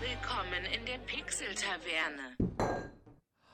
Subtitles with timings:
[0.00, 2.36] Willkommen in der Pixel-Taverne.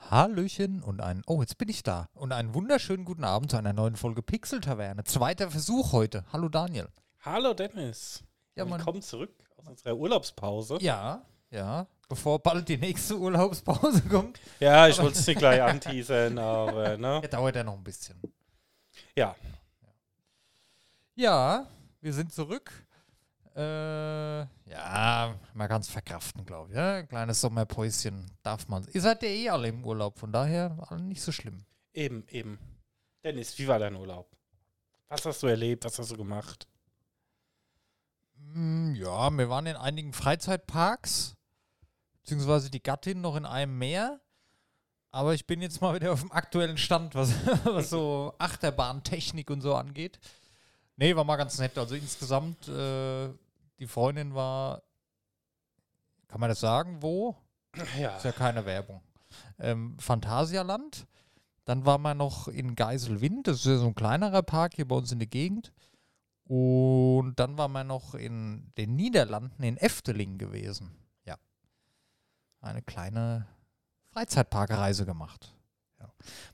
[0.09, 2.09] Hallöchen und ein, oh, jetzt bin ich da.
[2.13, 5.03] Und einen wunderschönen guten Abend zu einer neuen Folge Pixel-Taverne.
[5.03, 6.23] Zweiter Versuch heute.
[6.31, 6.87] Hallo Daniel.
[7.21, 8.23] Hallo Dennis.
[8.55, 10.77] Ja, man- Willkommen zurück aus unserer Urlaubspause.
[10.81, 11.21] Ja,
[11.51, 11.85] ja.
[12.09, 14.39] Bevor bald die nächste Urlaubspause kommt.
[14.59, 17.19] Ja, ich wollte es nicht gleich anteasern, aber ne?
[17.21, 18.19] Ja, dauert ja noch ein bisschen.
[19.15, 19.35] Ja,
[21.15, 21.67] Ja,
[22.01, 22.71] wir sind zurück.
[23.57, 26.77] Äh, ja, man kann es verkraften, glaube ich.
[26.77, 27.01] Ja?
[27.03, 28.85] Kleines Sommerpäuschen darf man.
[28.93, 31.65] Ihr seid ja eh alle im Urlaub, von daher nicht so schlimm.
[31.93, 32.59] eben, eben.
[33.23, 34.29] Dennis, wie war dein Urlaub?
[35.09, 35.85] Was hast du erlebt?
[35.85, 36.67] Was hast du gemacht?
[38.35, 41.35] Mm, Ja, wir waren in einigen Freizeitparks,
[42.21, 44.19] beziehungsweise die Gattin noch in einem mehr.
[45.11, 47.31] Aber ich bin jetzt mal wieder auf dem aktuellen Stand, was,
[47.65, 50.19] was so Achterbahntechnik und so angeht.
[50.97, 51.77] Nee, war mal ganz nett.
[51.77, 53.29] Also insgesamt, äh,
[53.79, 54.83] die Freundin war,
[56.27, 57.35] kann man das sagen, wo?
[57.99, 58.17] Ja.
[58.17, 59.01] Ist ja keine Werbung.
[59.59, 61.07] Ähm, Phantasialand.
[61.65, 64.95] Dann war man noch in Geiselwind, das ist ja so ein kleinerer Park hier bei
[64.95, 65.73] uns in der Gegend.
[66.45, 70.95] Und dann war man noch in den Niederlanden in Efteling gewesen.
[71.25, 71.35] Ja.
[72.61, 73.47] Eine kleine
[74.13, 75.56] Freizeitparkreise gemacht.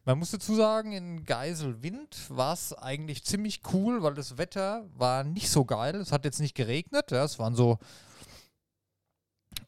[0.06, 5.24] Man muss dazu sagen, in Geiselwind war es eigentlich ziemlich cool, weil das Wetter war
[5.24, 5.96] nicht so geil.
[5.96, 7.12] Es hat jetzt nicht geregnet.
[7.12, 7.80] Ja, es waren so.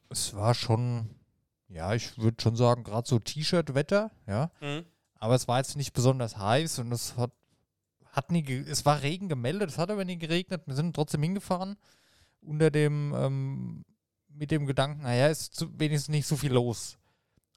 [0.10, 1.10] Es war schon
[1.76, 4.52] ja, ich würde schon sagen, gerade so T-Shirt-Wetter, ja.
[4.60, 4.86] Hm?
[5.16, 7.32] Aber es war jetzt nicht besonders heiß und es hat,
[8.12, 10.64] hat nie, es war Regen gemeldet, es hat aber nie geregnet.
[10.66, 11.78] Wir sind trotzdem hingefahren
[12.42, 13.86] unter dem, ähm,
[14.30, 16.98] mit dem Gedanken, naja, ist zu, wenigstens nicht so viel los.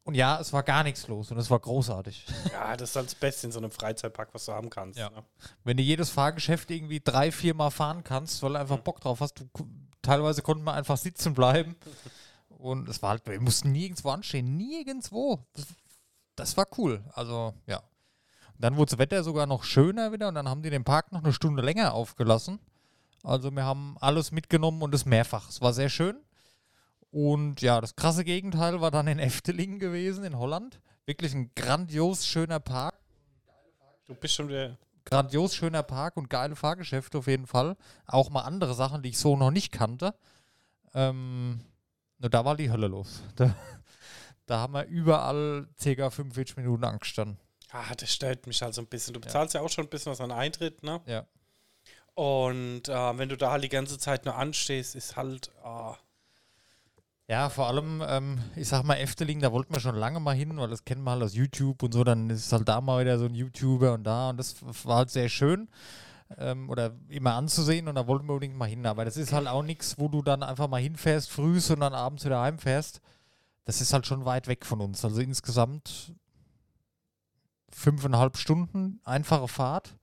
[0.09, 2.25] Und ja, es war gar nichts los und es war großartig.
[2.51, 4.99] Ja, das ist halt das Beste in so einem Freizeitpark, was du haben kannst.
[4.99, 5.11] Ja.
[5.11, 5.23] Ne?
[5.65, 9.21] Wenn du jedes Fahrgeschäft irgendwie drei, vier Mal fahren kannst, weil du einfach Bock drauf
[9.21, 9.45] hast, du,
[10.01, 11.77] teilweise konnten wir einfach sitzen bleiben.
[12.49, 15.45] Und es war halt, wir mussten nirgendwo anstehen, nirgendwo.
[15.53, 15.67] Das,
[16.37, 17.05] das war cool.
[17.13, 17.77] Also, ja.
[17.77, 21.13] Und dann wurde das Wetter sogar noch schöner wieder und dann haben die den Park
[21.13, 22.61] noch eine Stunde länger aufgelassen.
[23.23, 25.51] Also, wir haben alles mitgenommen und es mehrfach.
[25.51, 26.17] Es war sehr schön.
[27.11, 30.81] Und ja, das krasse Gegenteil war dann in Efteling gewesen, in Holland.
[31.07, 32.95] Wirklich ein grandios schöner Park
[34.07, 34.77] Du bist schon wieder.
[35.05, 37.77] grandios schöner Park und geile Fahrgeschäfte auf jeden Fall.
[38.07, 40.15] Auch mal andere Sachen, die ich so noch nicht kannte.
[40.95, 41.61] Ähm,
[42.19, 43.23] nur da war die Hölle los.
[43.37, 43.55] Da,
[44.47, 46.09] da haben wir überall ca.
[46.09, 47.39] 45 Minuten angestanden.
[47.71, 49.13] Ah, das stellt mich halt so ein bisschen.
[49.13, 51.03] Du bezahlst ja, auch schon ein bisschen was an Eintritt, ne?
[51.05, 51.27] Ja.
[52.15, 55.51] Und äh, wenn du da halt die ganze Zeit nur anstehst, ist halt.
[55.63, 55.97] ah,
[57.31, 60.57] Ja, vor allem, ähm, ich sag mal, Efteling, da wollten wir schon lange mal hin,
[60.57, 62.03] weil das kennen wir halt aus YouTube und so.
[62.03, 64.31] Dann ist halt da mal wieder so ein YouTuber und da.
[64.31, 64.57] Und das
[64.87, 65.69] war halt sehr schön.
[66.39, 68.87] Ähm, oder immer anzusehen und da wollten wir unbedingt mal hin.
[68.87, 71.95] Aber das ist halt auch nichts, wo du dann einfach mal hinfährst, frühst und dann
[71.95, 73.01] abends wieder heimfährst.
[73.65, 75.05] Das ist halt schon weit weg von uns.
[75.05, 76.15] Also insgesamt
[77.71, 79.99] fünfeinhalb Stunden einfache Fahrt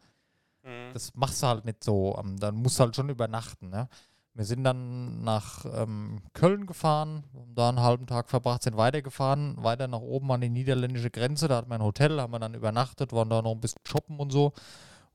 [0.66, 0.94] mhm.
[0.94, 2.18] das machst du halt nicht so.
[2.20, 3.70] Ähm, dann musst du halt schon übernachten.
[3.70, 3.88] Ne?
[4.36, 9.56] Wir sind dann nach ähm, Köln gefahren, haben da einen halben Tag verbracht, sind weitergefahren,
[9.64, 11.48] weiter nach oben an die niederländische Grenze.
[11.48, 14.20] Da hatten wir ein Hotel, haben wir dann übernachtet, waren da noch ein bisschen shoppen
[14.20, 14.52] und so.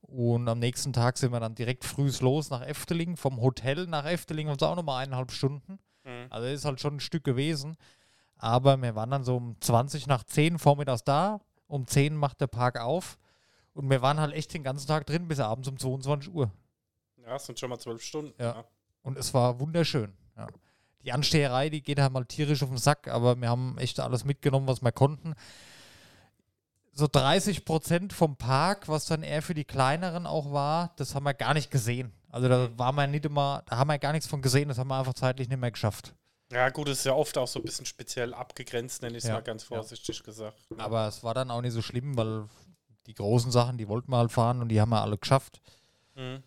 [0.01, 3.15] Und am nächsten Tag sind wir dann direkt frühs los nach Efteling.
[3.15, 5.77] Vom Hotel nach Efteling uns auch nochmal eineinhalb Stunden.
[6.03, 6.25] Mhm.
[6.31, 7.77] Also ist halt schon ein Stück gewesen.
[8.37, 11.41] Aber wir waren dann so um 20 nach 10 vormittags da.
[11.67, 13.19] Um 10 macht der Park auf.
[13.73, 16.51] Und wir waren halt echt den ganzen Tag drin bis abends um 22 Uhr.
[17.23, 18.33] Ja, es sind schon mal zwölf Stunden.
[18.41, 18.53] Ja.
[18.53, 18.65] ne?
[19.01, 20.13] Und es war wunderschön.
[20.37, 20.47] Ja.
[21.03, 24.23] Die Ansteherei, die geht halt mal tierisch auf den Sack, aber wir haben echt alles
[24.23, 25.33] mitgenommen, was wir konnten.
[26.93, 31.23] So 30 Prozent vom Park, was dann eher für die kleineren auch war, das haben
[31.23, 32.11] wir gar nicht gesehen.
[32.29, 34.89] Also da war man nicht immer, da haben wir gar nichts von gesehen, das haben
[34.89, 36.13] wir einfach zeitlich nicht mehr geschafft.
[36.51, 39.29] Ja, gut, es ist ja oft auch so ein bisschen speziell abgegrenzt, nenne ich es
[39.29, 39.77] Ja, mal ganz ja.
[39.77, 40.69] vorsichtig gesagt.
[40.69, 40.83] ne?
[40.83, 42.45] Aber es war dann auch nicht so schlimm, weil
[43.07, 45.61] die großen Sachen, die wollten wir halt fahren und die haben wir alle geschafft.
[46.15, 46.43] Mhm.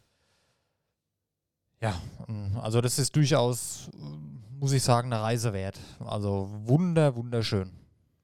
[1.81, 5.79] Ja, mm, also das ist durchaus, äh, muss ich sagen, eine Reise wert.
[6.01, 7.71] Also wunder, wunderschön.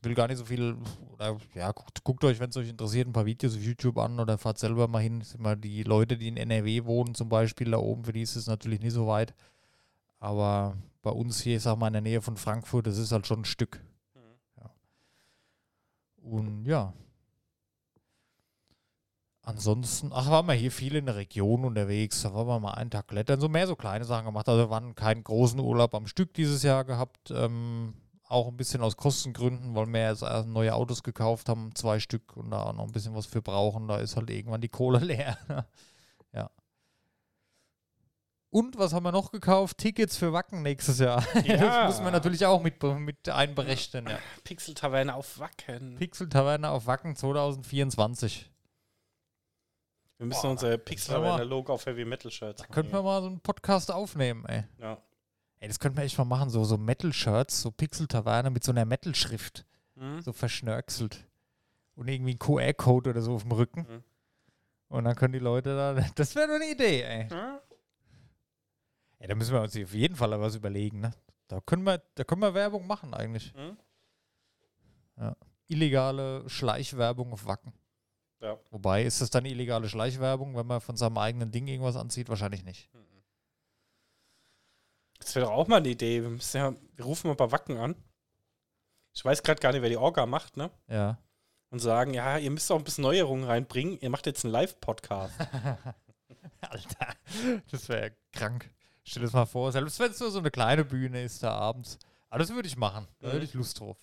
[0.03, 0.77] Will gar nicht so viel,
[1.13, 4.19] oder ja, guckt, guckt euch, wenn es euch interessiert, ein paar Videos auf YouTube an
[4.19, 5.21] oder fahrt selber mal hin.
[5.21, 8.37] Sind mal die Leute, die in NRW wohnen, zum Beispiel da oben, für die ist
[8.37, 9.35] es natürlich nicht so weit.
[10.19, 13.27] Aber bei uns hier, ich sag mal, in der Nähe von Frankfurt, das ist halt
[13.27, 13.83] schon ein Stück.
[14.15, 14.21] Mhm.
[14.63, 14.71] Ja.
[16.23, 16.93] Und ja.
[19.51, 22.23] Ansonsten, ach, waren wir hier viel in der Region unterwegs.
[22.23, 24.49] Da waren wir mal einen Tag klettern, so mehr so kleine Sachen gemacht.
[24.49, 27.31] Also wir waren keinen großen Urlaub am Stück dieses Jahr gehabt.
[27.33, 27.95] Ähm,
[28.29, 32.37] auch ein bisschen aus Kostengründen, weil wir jetzt erst neue Autos gekauft haben, zwei Stück
[32.37, 33.89] und da auch noch ein bisschen was für brauchen.
[33.89, 35.37] Da ist halt irgendwann die Kohle leer.
[36.33, 36.49] ja.
[38.51, 39.79] Und was haben wir noch gekauft?
[39.79, 41.25] Tickets für Wacken nächstes Jahr.
[41.45, 41.57] Ja.
[41.57, 44.07] Das müssen wir natürlich auch mit, mit einberechnen.
[44.09, 44.19] Ja.
[44.45, 45.97] Pixel-Taverne auf Wacken.
[45.97, 48.49] Pixel Taverne auf Wacken 2024.
[50.21, 53.29] Wir müssen Boah, unser das Pixel-Taverne-Logo auf Heavy Metal Shirts Da könnten wir mal so
[53.29, 54.65] einen Podcast aufnehmen, ey.
[54.77, 54.99] Ja.
[55.61, 58.71] Ey, das könnten wir echt mal machen, so, so Metal-Shirts, so Pixel Taverne mit so
[58.71, 59.65] einer Metal-Schrift,
[59.97, 60.21] Hm?
[60.21, 61.27] so verschnörkelt.
[61.95, 63.87] Und irgendwie ein QR-Code oder so auf dem Rücken.
[63.89, 64.05] Mhm.
[64.89, 65.95] Und dann können die Leute da.
[66.17, 67.29] Das wäre doch eine Idee, ey.
[67.31, 67.63] Ja.
[69.21, 71.13] Ey, da müssen wir uns auf jeden Fall was überlegen, ne?
[71.49, 73.55] Da können wir, da können wir Werbung machen eigentlich.
[73.55, 73.79] Hm?
[75.67, 77.73] Illegale Schleichwerbung auf Wacken.
[78.41, 78.59] Ja.
[78.71, 82.29] Wobei, ist das dann illegale Schleichwerbung, wenn man von seinem eigenen Ding irgendwas anzieht?
[82.29, 82.89] Wahrscheinlich nicht.
[85.19, 86.23] Das wäre doch auch mal eine Idee.
[86.23, 87.95] Wir, ja, wir rufen mal bei Wacken an.
[89.13, 90.71] Ich weiß gerade gar nicht, wer die Orga macht, ne?
[90.89, 91.19] Ja.
[91.69, 93.99] Und sagen, ja, ihr müsst auch ein bisschen Neuerungen reinbringen.
[94.01, 95.35] Ihr macht jetzt einen Live-Podcast.
[96.63, 97.15] Alter,
[97.71, 98.71] das wäre krank.
[99.05, 101.53] Stell dir das mal vor, selbst wenn es nur so eine kleine Bühne ist da
[101.53, 101.99] abends.
[102.31, 103.07] Aber das würde ich machen.
[103.19, 103.33] Da Mhm.
[103.33, 103.99] hätte ich Lust drauf.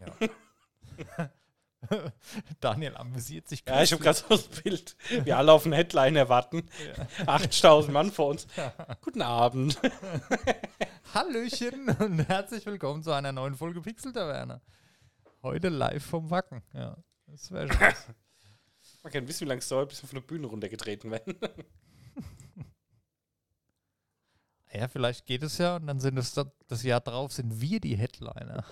[0.00, 0.28] Ja.
[2.60, 3.64] Daniel amüsiert sich.
[3.66, 4.96] ja, ich habe gerade so das Bild.
[5.24, 6.68] Wir alle auf einen Headliner warten.
[7.26, 8.46] 80.000 Mann vor uns.
[9.00, 9.78] Guten Abend.
[11.14, 14.60] Hallöchen und herzlich willkommen zu einer neuen Folge Pixel Taverne.
[15.42, 16.62] Heute live vom Wacken.
[16.72, 16.96] Ja,
[17.26, 17.78] das wäre schon.
[19.02, 21.36] Man kann wissen, wie lange es dauert, bis wir von der Bühne runtergetreten werden.
[24.72, 27.80] ja, vielleicht geht es ja und dann sind es da- das Jahr drauf sind wir
[27.80, 28.64] die Headliner.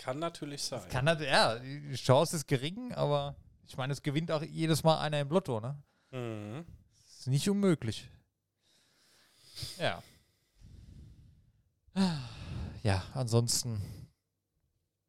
[0.00, 0.88] Das kann natürlich sein.
[0.88, 3.36] Kann halt, ja, die Chance ist gering, aber
[3.66, 5.76] ich meine, es gewinnt auch jedes Mal einer im Lotto, ne?
[6.10, 6.64] Mhm.
[7.18, 8.08] Ist nicht unmöglich.
[9.76, 10.02] Ja.
[12.82, 14.08] Ja, ansonsten,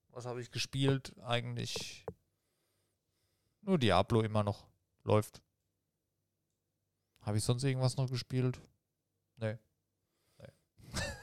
[0.09, 1.15] was habe ich gespielt?
[1.23, 2.05] Eigentlich
[3.61, 4.67] nur Diablo immer noch.
[5.05, 5.41] Läuft.
[7.21, 8.59] Habe ich sonst irgendwas noch gespielt?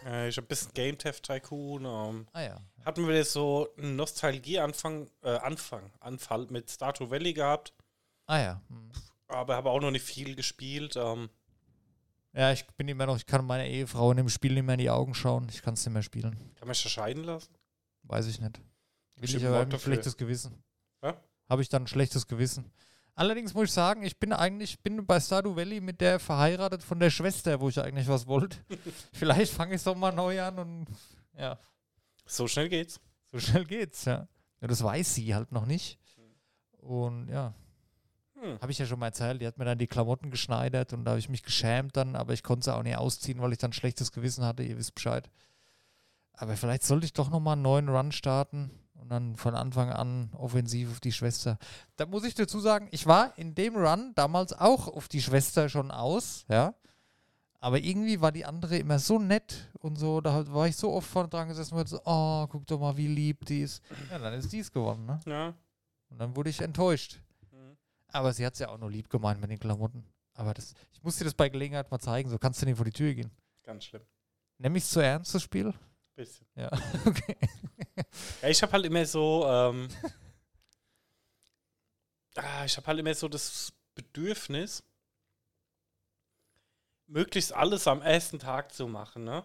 [0.07, 1.85] Äh, ich habe ein bisschen Game Theft Tycoon.
[1.85, 2.57] Ähm, Ah ja.
[2.85, 7.73] hatten wir jetzt so einen Nostalgie-Anfang, äh, Anfang, Anfall mit Stardew Valley gehabt.
[8.27, 8.63] Ah ja.
[8.69, 8.91] Hm.
[9.29, 10.97] Aber habe auch noch nicht viel gespielt.
[10.97, 11.29] Ähm,
[12.33, 14.81] Ja, ich bin immer noch, ich kann meiner Ehefrau in dem Spiel nicht mehr in
[14.81, 15.49] die Augen schauen.
[15.51, 16.37] Ich kann es nicht mehr spielen.
[16.57, 17.53] kann man sich scheiden lassen?
[18.05, 18.59] Weiß ich nicht.
[18.59, 18.65] Will
[19.23, 20.63] Bestimmt ich aber ein schlechtes Gewissen.
[21.03, 21.21] Ja?
[21.49, 22.71] Habe ich dann ein schlechtes Gewissen.
[23.19, 27.01] Allerdings muss ich sagen, ich bin eigentlich bin bei Stardew Valley mit der verheiratet von
[27.01, 28.59] der Schwester, wo ich eigentlich was wollte.
[29.13, 30.87] Vielleicht fange ich es doch mal neu an und
[31.37, 31.59] ja,
[32.27, 33.01] So schnell geht's.
[33.33, 34.29] so schnell geht's, ja.
[34.61, 35.99] ja das weiß sie halt noch nicht.
[36.79, 37.55] Und ja,
[38.41, 38.61] Hm.
[38.61, 41.11] habe ich ja schon mal erzählt, die hat mir dann die Klamotten geschneidert und da
[41.11, 43.73] habe ich mich geschämt dann, aber ich konnte sie auch nicht ausziehen, weil ich dann
[43.73, 45.29] schlechtes Gewissen hatte, ihr wisst Bescheid.
[46.35, 48.71] Aber vielleicht sollte ich doch nochmal einen neuen Run starten
[49.09, 51.59] und dann von Anfang an offensiv auf die Schwester.
[51.97, 55.71] Da muss ich dazu sagen, ich war in dem Run damals auch auf die Schwester
[55.71, 56.75] schon aus, ja.
[57.61, 61.09] Aber irgendwie war die andere immer so nett und so, da war ich so oft
[61.09, 63.83] vorne dran gesessen und so, oh, guck doch mal, wie lieb die ist.
[64.11, 65.21] Ja, dann ist dies gewonnen, ne?
[65.25, 65.55] Ja.
[66.11, 67.19] Und dann wurde ich enttäuscht.
[67.51, 67.79] Mhm.
[68.09, 70.05] Aber sie hat es ja auch nur lieb gemeint mit den Klamotten.
[70.35, 72.85] Aber das, ich muss dir das bei Gelegenheit mal zeigen, so kannst du nicht vor
[72.85, 73.31] die Tür gehen.
[73.65, 74.03] Ganz schlimm.
[74.59, 75.73] Nimm ich zu ernst, das Spiel?
[76.15, 76.47] Bisschen.
[76.57, 76.71] Ja,
[77.07, 77.37] okay.
[78.43, 79.89] Ja, ich habe halt immer so, ähm,
[82.37, 84.83] ah, ich habe halt immer so das Bedürfnis,
[87.07, 89.45] möglichst alles am ersten Tag zu machen, ne?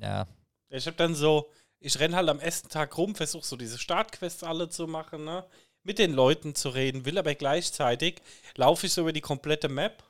[0.00, 0.26] Ja,
[0.70, 4.42] Ich habe dann so, ich renn halt am ersten Tag rum, versuche so diese Startquests
[4.42, 5.44] alle zu machen, ne?
[5.82, 8.20] Mit den Leuten zu reden, will aber gleichzeitig
[8.56, 10.02] laufe ich so über die komplette Map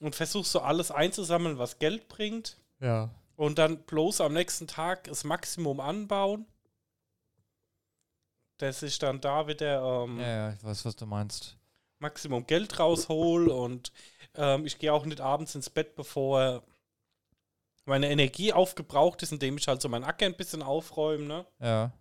[0.00, 2.58] und versuche so alles einzusammeln, was Geld bringt.
[2.80, 3.10] ja.
[3.36, 6.46] Und dann bloß am nächsten Tag das Maximum anbauen.
[8.58, 11.56] Dass ich dann da wieder ähm, Ja, ja, ich weiß, was du meinst.
[11.98, 13.92] Maximum Geld raushol und
[14.34, 16.62] ähm, ich gehe auch nicht abends ins Bett, bevor
[17.84, 21.24] meine Energie aufgebraucht ist, indem ich halt so mein Acker ein bisschen aufräume.
[21.24, 21.46] Ne?
[21.60, 21.92] Ja.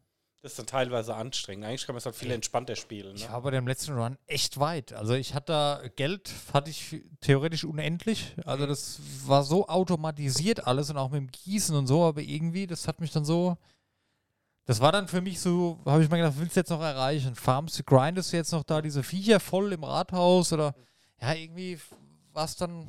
[0.41, 1.65] Das ist dann teilweise anstrengend.
[1.65, 3.15] Eigentlich kann man es halt viel entspannter spielen.
[3.15, 3.31] Ich Ne?
[3.33, 4.93] war bei dem letzten Run echt weit.
[4.93, 8.35] Also ich hatte da Geld, hatte ich theoretisch unendlich.
[8.45, 12.67] Also das war so automatisiert alles und auch mit dem Gießen und so, aber irgendwie,
[12.67, 13.57] das hat mich dann so.
[14.65, 17.35] Das war dann für mich so, habe ich mir gedacht, willst du jetzt noch erreichen?
[17.35, 20.73] Farmst du, grindest du jetzt noch da diese Viecher voll im Rathaus oder
[21.21, 21.79] ja, irgendwie
[22.33, 22.87] war es dann,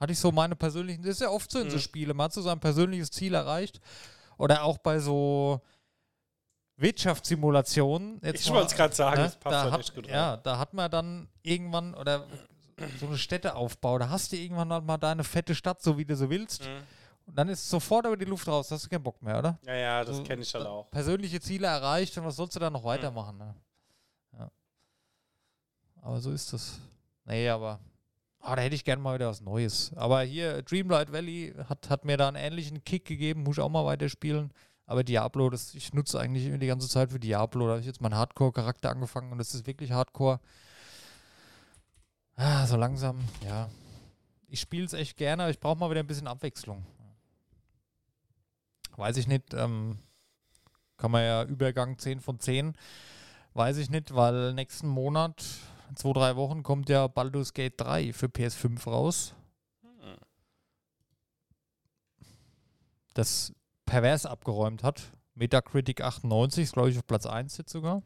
[0.00, 1.80] hatte ich so meine persönlichen, das ist ja oft so in so Mhm.
[1.80, 3.80] Spiele, man hat so sein persönliches Ziel erreicht.
[4.38, 5.60] Oder auch bei so
[6.76, 8.20] Wirtschaftssimulationen.
[8.22, 9.22] Jetzt Ich wollte es gerade sagen, Ne?
[9.24, 10.14] das passt da halt hat, echt gut rein.
[10.14, 12.26] Ja, da hat man dann irgendwann, oder
[12.98, 16.16] so eine Städteaufbau, da hast du irgendwann halt mal deine fette Stadt, so wie du
[16.16, 16.62] so willst.
[16.64, 16.82] Mhm.
[17.26, 19.58] Und dann ist sofort über die Luft raus, hast du keinen Bock mehr, oder?
[19.66, 20.90] Ja, ja, das So, kenne ich halt äh, auch.
[20.90, 23.38] Persönliche Ziele erreicht und was sollst du da noch weitermachen?
[23.38, 23.54] Ne?
[24.38, 24.50] Ja.
[26.02, 26.80] Aber so ist das.
[27.24, 27.80] Nee, aber
[28.46, 29.90] Ah, da hätte ich gerne mal wieder was Neues.
[29.96, 33.70] Aber hier, Dreamlight Valley hat, hat mir da einen ähnlichen Kick gegeben, muss ich auch
[33.70, 34.52] mal weiterspielen.
[34.84, 37.64] Aber Diablo, das, ich nutze eigentlich die ganze Zeit für Diablo.
[37.64, 40.40] Da habe ich jetzt meinen Hardcore-Charakter angefangen und das ist wirklich Hardcore.
[42.36, 43.70] Ah, so langsam, ja.
[44.48, 46.84] Ich spiele es echt gerne, aber ich brauche mal wieder ein bisschen Abwechslung.
[48.96, 49.98] Weiß ich nicht, ähm,
[50.96, 52.76] kann man ja Übergang 10 von 10.
[53.54, 55.44] Weiß ich nicht, weil nächsten Monat
[55.88, 59.34] in zwei, drei Wochen kommt ja Baldur's Gate 3 für PS5 raus.
[63.14, 63.52] Das
[63.86, 65.12] pervers abgeräumt hat.
[65.34, 68.02] Metacritic 98, ist glaube ich auf Platz 1 jetzt sogar.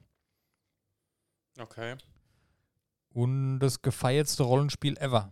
[1.59, 1.97] Okay.
[3.11, 5.30] Und das gefeiertste Rollenspiel ever.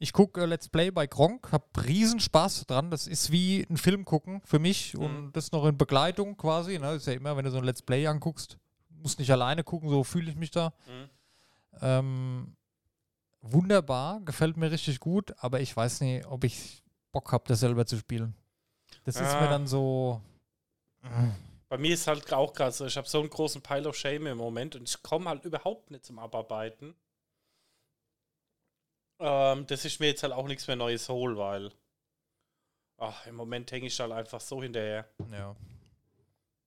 [0.00, 2.90] Ich gucke äh, Let's Play bei Gronk, hab riesen Spaß dran.
[2.90, 5.00] Das ist wie ein Film gucken für mich Mhm.
[5.04, 6.78] und das noch in Begleitung quasi.
[6.78, 6.92] Ne?
[6.94, 8.58] Ist ja immer, wenn du so ein Let's Play anguckst,
[8.90, 10.72] musst nicht alleine gucken, so fühle ich mich da.
[10.86, 11.10] Mhm.
[11.80, 12.56] Ähm,
[13.40, 17.86] wunderbar, gefällt mir richtig gut, aber ich weiß nicht, ob ich Bock habe, das selber
[17.86, 18.34] zu spielen.
[19.04, 19.48] Das ist mir Ah.
[19.50, 20.20] dann so.
[21.68, 24.26] Bei mir ist halt auch gerade so, ich habe so einen großen Pile of Shame
[24.26, 26.94] im Moment und ich komme halt überhaupt nicht zum Abarbeiten.
[29.20, 31.72] Ähm, dass ich mir jetzt halt auch nichts mehr Neues hole, weil
[32.98, 35.08] ach, im Moment hänge ich halt einfach so hinterher.
[35.32, 35.56] Ja.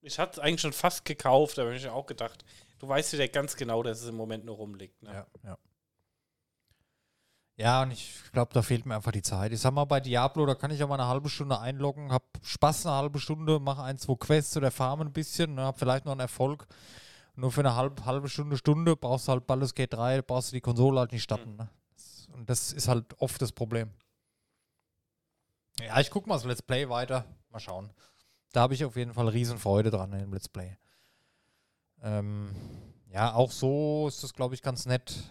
[0.00, 2.44] Ich hatte es eigentlich schon fast gekauft, aber ich habe auch gedacht,
[2.78, 5.02] du weißt ja ganz genau, dass es im Moment nur rumliegt.
[5.02, 5.12] Ne?
[5.14, 5.58] Ja, ja.
[7.56, 9.52] Ja, und ich glaube, da fehlt mir einfach die Zeit.
[9.52, 12.24] Ich sag mal, bei Diablo, da kann ich auch mal eine halbe Stunde einloggen, hab
[12.42, 16.06] Spaß eine halbe Stunde, mache ein, zwei Quests oder farm ein bisschen, ne, hab vielleicht
[16.06, 16.66] noch einen Erfolg.
[17.36, 20.56] Nur für eine halb, halbe Stunde, Stunde brauchst du halt Baldur's Gate 3, brauchst du
[20.56, 21.56] die Konsole halt nicht starten.
[21.56, 21.68] Ne?
[22.32, 23.90] Und das ist halt oft das Problem.
[25.80, 27.24] Ja, ich guck mal das Let's Play weiter.
[27.50, 27.90] Mal schauen.
[28.52, 30.76] Da habe ich auf jeden Fall riesen Freude dran dem Let's Play.
[32.02, 32.54] Ähm,
[33.10, 35.22] ja, auch so ist das, glaube ich, ganz nett.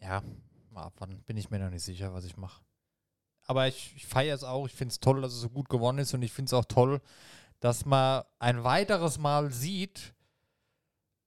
[0.00, 0.22] Ja,
[0.70, 1.22] mal abwarten.
[1.24, 2.62] Bin ich mir noch nicht sicher, was ich mache.
[3.46, 4.66] Aber ich, ich feiere es auch.
[4.66, 6.14] Ich finde es toll, dass es so gut gewonnen ist.
[6.14, 7.00] Und ich finde es auch toll,
[7.60, 10.14] dass man ein weiteres Mal sieht,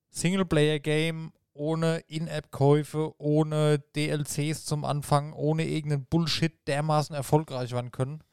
[0.10, 8.24] Singleplayer-Game ohne In-App-Käufe, ohne DLCs zum Anfang, ohne irgendeinen Bullshit dermaßen erfolgreich werden können.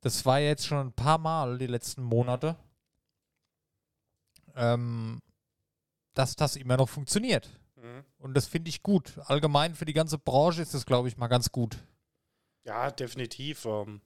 [0.00, 2.56] Das war jetzt schon ein paar Mal die letzten Monate.
[4.56, 5.20] Ähm,
[6.14, 7.50] dass das immer noch funktioniert.
[7.76, 8.04] Mhm.
[8.18, 9.18] Und das finde ich gut.
[9.24, 11.76] Allgemein für die ganze Branche ist das, glaube ich, mal ganz gut.
[12.64, 13.64] Ja, definitiv.
[13.64, 14.00] Ähm,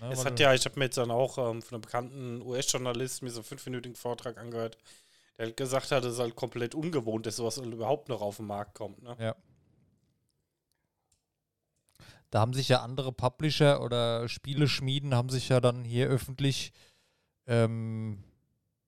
[0.00, 3.24] Ne, es hat ja, ich habe mir jetzt dann auch ähm, von einem bekannten US-Journalisten
[3.24, 4.78] mir so einen fünfminütigen Vortrag angehört,
[5.38, 8.46] der halt gesagt hat, es ist halt komplett ungewohnt, dass sowas überhaupt noch auf den
[8.46, 9.02] Markt kommt.
[9.02, 9.16] Ne?
[9.18, 9.36] Ja.
[12.30, 16.72] Da haben sich ja andere Publisher oder Spieleschmieden haben sich ja dann hier öffentlich,
[17.46, 18.24] ähm,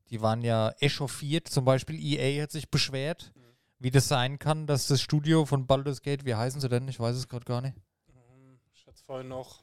[0.09, 1.49] die waren ja echauffiert.
[1.49, 3.33] Zum Beispiel EA hat sich beschwert,
[3.79, 6.89] wie das sein kann, dass das Studio von Baldur's Gate, wie heißen sie denn?
[6.89, 7.77] Ich weiß es gerade gar nicht.
[8.09, 9.63] Ähm, Ich hatte es vorhin noch.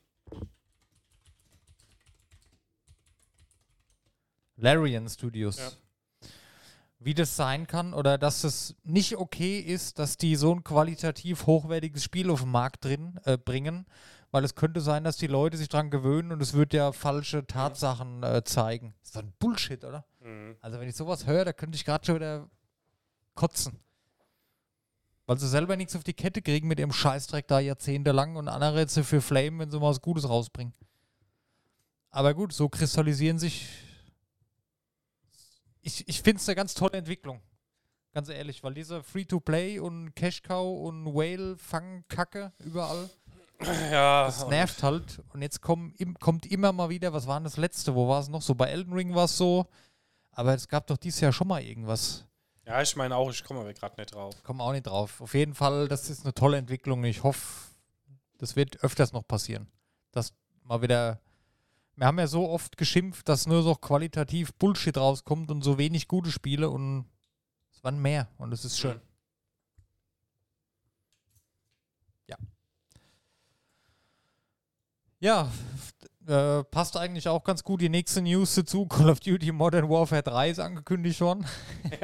[4.57, 5.57] Larian Studios.
[5.57, 5.71] Ja.
[7.03, 11.47] Wie das sein kann oder dass es nicht okay ist, dass die so ein qualitativ
[11.47, 13.87] hochwertiges Spiel auf den Markt drin äh, bringen,
[14.29, 17.47] weil es könnte sein, dass die Leute sich dran gewöhnen und es wird ja falsche
[17.47, 18.93] Tatsachen äh, zeigen.
[18.99, 20.05] Das ist doch ein Bullshit, oder?
[20.19, 20.57] Mhm.
[20.61, 22.47] Also wenn ich sowas höre, da könnte ich gerade schon wieder
[23.33, 23.79] kotzen.
[25.25, 28.81] Weil sie selber nichts auf die Kette kriegen mit ihrem Scheißdreck da jahrzehntelang und andere
[28.81, 30.73] jetzt für Flame, wenn sie mal was Gutes rausbringen.
[32.11, 33.67] Aber gut, so kristallisieren sich.
[35.81, 37.41] Ich, ich finde es eine ganz tolle Entwicklung.
[38.13, 43.09] Ganz ehrlich, weil diese Free-to-Play und Cash-Cow und Whale-Fang-Kacke überall,
[43.91, 45.21] Ja, das nervt halt.
[45.33, 47.93] Und jetzt kommen, im, kommt immer mal wieder, was war denn das letzte?
[47.95, 48.55] Wo war es noch so?
[48.55, 49.67] Bei Elden Ring war es so.
[50.31, 52.25] Aber es gab doch dieses Jahr schon mal irgendwas.
[52.65, 54.33] ja, ich meine auch, ich komme aber gerade nicht drauf.
[54.43, 55.21] Kommen auch nicht drauf.
[55.21, 57.03] Auf jeden Fall, das ist eine tolle Entwicklung.
[57.03, 57.69] Ich hoffe,
[58.37, 59.67] das wird öfters noch passieren.
[60.11, 60.33] Dass
[60.63, 61.19] mal wieder.
[62.01, 66.07] Wir haben ja so oft geschimpft, dass nur so qualitativ Bullshit rauskommt und so wenig
[66.07, 67.05] gute Spiele und
[67.71, 68.99] es waren mehr und es ist schön.
[72.27, 72.37] Ja.
[75.19, 75.51] Ja,
[76.25, 78.87] äh, passt eigentlich auch ganz gut die nächste News dazu.
[78.87, 81.45] Call of Duty Modern Warfare 3 ist angekündigt worden.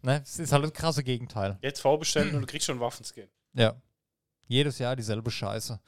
[0.00, 1.58] ne, es ist halt das krasse Gegenteil.
[1.60, 3.28] Jetzt vorbestellen und du kriegst schon Waffenskin.
[3.52, 3.74] Ja.
[4.46, 5.78] Jedes Jahr dieselbe Scheiße.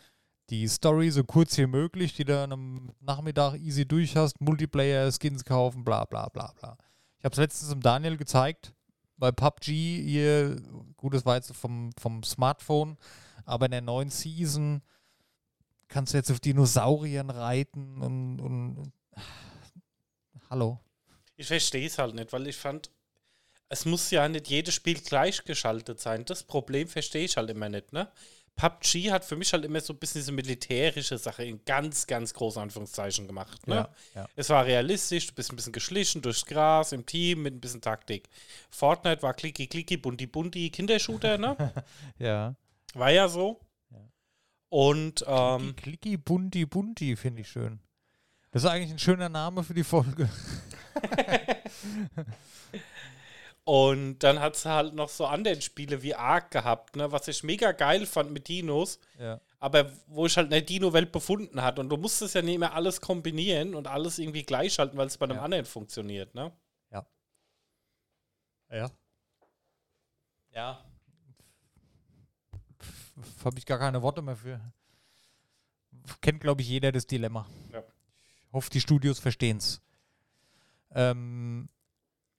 [0.52, 5.46] Die Story so kurz wie möglich, die du am Nachmittag easy durch hast, Multiplayer, Skins
[5.46, 6.76] kaufen, bla bla bla bla.
[7.18, 8.74] Ich habe es letztens dem Daniel gezeigt,
[9.16, 10.60] bei PUBG hier,
[10.98, 12.98] gut, das war jetzt vom, vom Smartphone,
[13.46, 14.82] aber in der neuen Season
[15.88, 18.92] kannst du jetzt auf Dinosauriern reiten und, und
[20.50, 20.78] hallo.
[21.36, 22.90] Ich verstehe es halt nicht, weil ich fand,
[23.70, 26.26] es muss ja nicht jedes Spiel gleichgeschaltet sein.
[26.26, 28.12] Das Problem verstehe ich halt immer nicht, ne?
[28.56, 32.34] PUBG hat für mich halt immer so ein bisschen diese militärische Sache in ganz, ganz
[32.34, 33.66] großen Anführungszeichen gemacht.
[33.66, 33.74] Ne?
[33.74, 34.28] Ja, ja.
[34.36, 37.80] Es war realistisch, du bist ein bisschen geschlichen durchs Gras im Team mit ein bisschen
[37.80, 38.28] Taktik.
[38.70, 41.56] Fortnite war klicki klicki, bunti bunti, Kindershooter, ne?
[42.18, 42.54] Ja.
[42.94, 43.60] War ja so.
[44.68, 47.78] Und ähm, Klicki Bunti Bunti finde ich schön.
[48.52, 50.30] Das ist eigentlich ein schöner Name für die Folge.
[53.64, 57.44] Und dann hat es halt noch so andere Spiele wie Ark gehabt, ne, was ich
[57.44, 59.40] mega geil fand mit Dinos, Ja.
[59.60, 61.78] aber wo ich halt eine Dino-Welt befunden hat.
[61.78, 65.26] Und du musstest ja nicht mehr alles kombinieren und alles irgendwie gleichschalten, weil es bei
[65.26, 65.42] einem Ja.
[65.42, 66.52] anderen funktioniert, ne?
[68.70, 68.90] Ja.
[70.54, 70.82] Ja.
[73.44, 74.60] Habe ich gar keine Worte mehr für.
[76.20, 77.46] Kennt, glaube ich, jeder das Dilemma.
[77.72, 77.80] Ja.
[78.46, 79.80] Ich hoffe, die Studios verstehen es.
[80.94, 81.68] Ähm,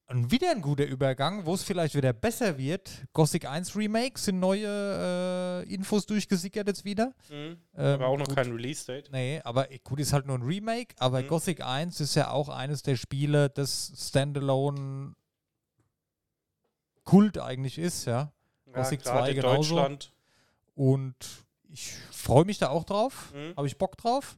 [0.08, 2.90] und wieder ein guter Übergang, wo es vielleicht wieder besser wird.
[3.14, 7.14] Gothic 1 Remake sind neue äh, Infos durchgesickert jetzt wieder.
[7.30, 7.58] Mhm.
[7.76, 8.36] Ähm, Aber auch noch gut.
[8.36, 9.10] kein Release-Date.
[9.12, 11.28] Nee, aber eh, gut, ist halt nur ein Remake, aber Mhm.
[11.28, 15.16] Gothic 1 ist ja auch eines der Spiele, das Standalone
[17.06, 18.32] Kult eigentlich ist, ja.
[18.72, 19.76] Gothic gerade 2 in genauso.
[19.76, 20.14] Deutschland.
[20.76, 21.16] Und
[21.70, 23.32] ich freue mich da auch drauf.
[23.34, 23.56] Mhm.
[23.56, 24.38] Habe ich Bock drauf.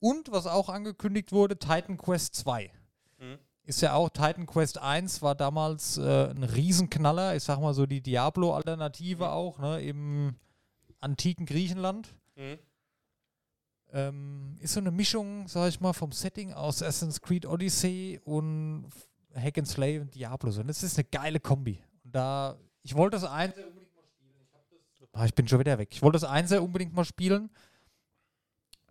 [0.00, 2.70] Und was auch angekündigt wurde, Titan Quest 2.
[3.68, 7.36] Ist ja auch, Titan Quest 1 war damals äh, ein Riesenknaller.
[7.36, 9.30] Ich sag mal so die Diablo-Alternative Mhm.
[9.30, 10.36] auch, ne, im
[11.00, 12.08] antiken Griechenland.
[12.34, 12.58] Mhm.
[13.92, 18.86] Ähm, ist so eine Mischung, sag ich mal, vom Setting aus Assassin's Creed Odyssey und
[19.34, 20.48] Hack and Slay und Diablo.
[20.48, 21.78] Und das ist eine geile Kombi.
[22.04, 24.32] Und da, ich wollte das eins sehr unbedingt mal spielen.
[24.94, 25.90] Ich, hab das ah, ich bin schon wieder weg.
[25.92, 27.50] Ich wollte das eins sehr unbedingt mal spielen.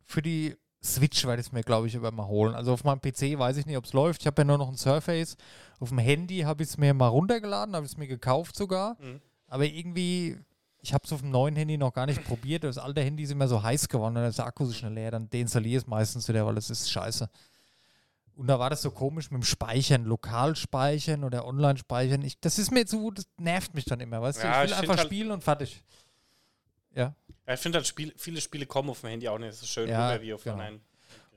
[0.04, 0.56] Für die
[0.94, 2.56] Switch werde ich es mir, glaube ich, aber mal holen.
[2.56, 4.22] Also auf meinem PC weiß ich nicht, ob es läuft.
[4.22, 5.36] Ich habe ja nur noch ein Surface.
[5.80, 8.98] Auf dem Handy habe ich es mir mal runtergeladen, habe ich es mir gekauft sogar.
[9.00, 9.22] Mhm.
[9.48, 10.38] Aber irgendwie,
[10.82, 12.64] ich habe es auf dem neuen Handy noch gar nicht probiert.
[12.64, 15.12] Das alte Handy ist immer so heiß geworden, dann ist der Akku so schnell leer.
[15.12, 17.30] Dann deinstalliere ich es meistens wieder, weil das ist scheiße.
[18.36, 22.22] Und da war das so komisch mit dem Speichern, lokal speichern oder online speichern.
[22.22, 24.66] Ich, das ist mir zu, das nervt mich dann immer, weißt Ja, du?
[24.66, 25.84] ich Ich will find einfach halt- spielen und fertig.
[26.94, 27.14] Ja.
[27.48, 29.90] Ja, ich finde halt, Spiel, viele Spiele kommen auf dem Handy auch nicht so schön
[29.90, 30.58] Ja, rüber wie auf genau.
[30.58, 30.82] einem.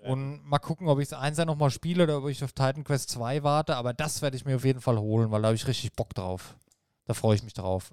[0.03, 3.11] Und mal gucken, ob ich das Einser nochmal spiele oder ob ich auf Titan Quest
[3.11, 3.77] 2 warte.
[3.77, 6.15] Aber das werde ich mir auf jeden Fall holen, weil da habe ich richtig Bock
[6.15, 6.57] drauf.
[7.05, 7.91] Da freue ich mich drauf.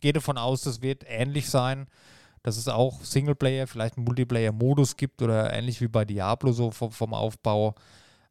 [0.00, 1.86] Gehe davon aus, das wird ähnlich sein,
[2.42, 6.90] dass es auch Singleplayer, vielleicht einen Multiplayer-Modus gibt oder ähnlich wie bei Diablo so vom,
[6.92, 7.74] vom Aufbau.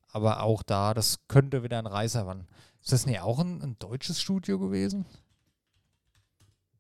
[0.09, 2.47] Aber auch da, das könnte wieder ein Reißer werden.
[2.81, 5.05] Ist das nicht auch ein, ein deutsches Studio gewesen?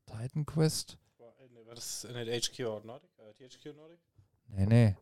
[0.05, 0.97] Titan Quest?
[1.77, 3.11] Das nicht HQ Nordic?
[3.19, 3.99] Äh, THQ Nordic?
[4.47, 4.95] Nee, nee.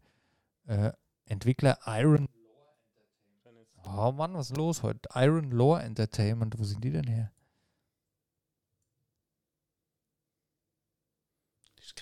[0.67, 0.91] Äh,
[1.25, 2.27] Entwickler Iron
[3.87, 5.07] Oh Mann, was ist los heute?
[5.13, 7.31] Iron Lore Entertainment, wo sind die denn her?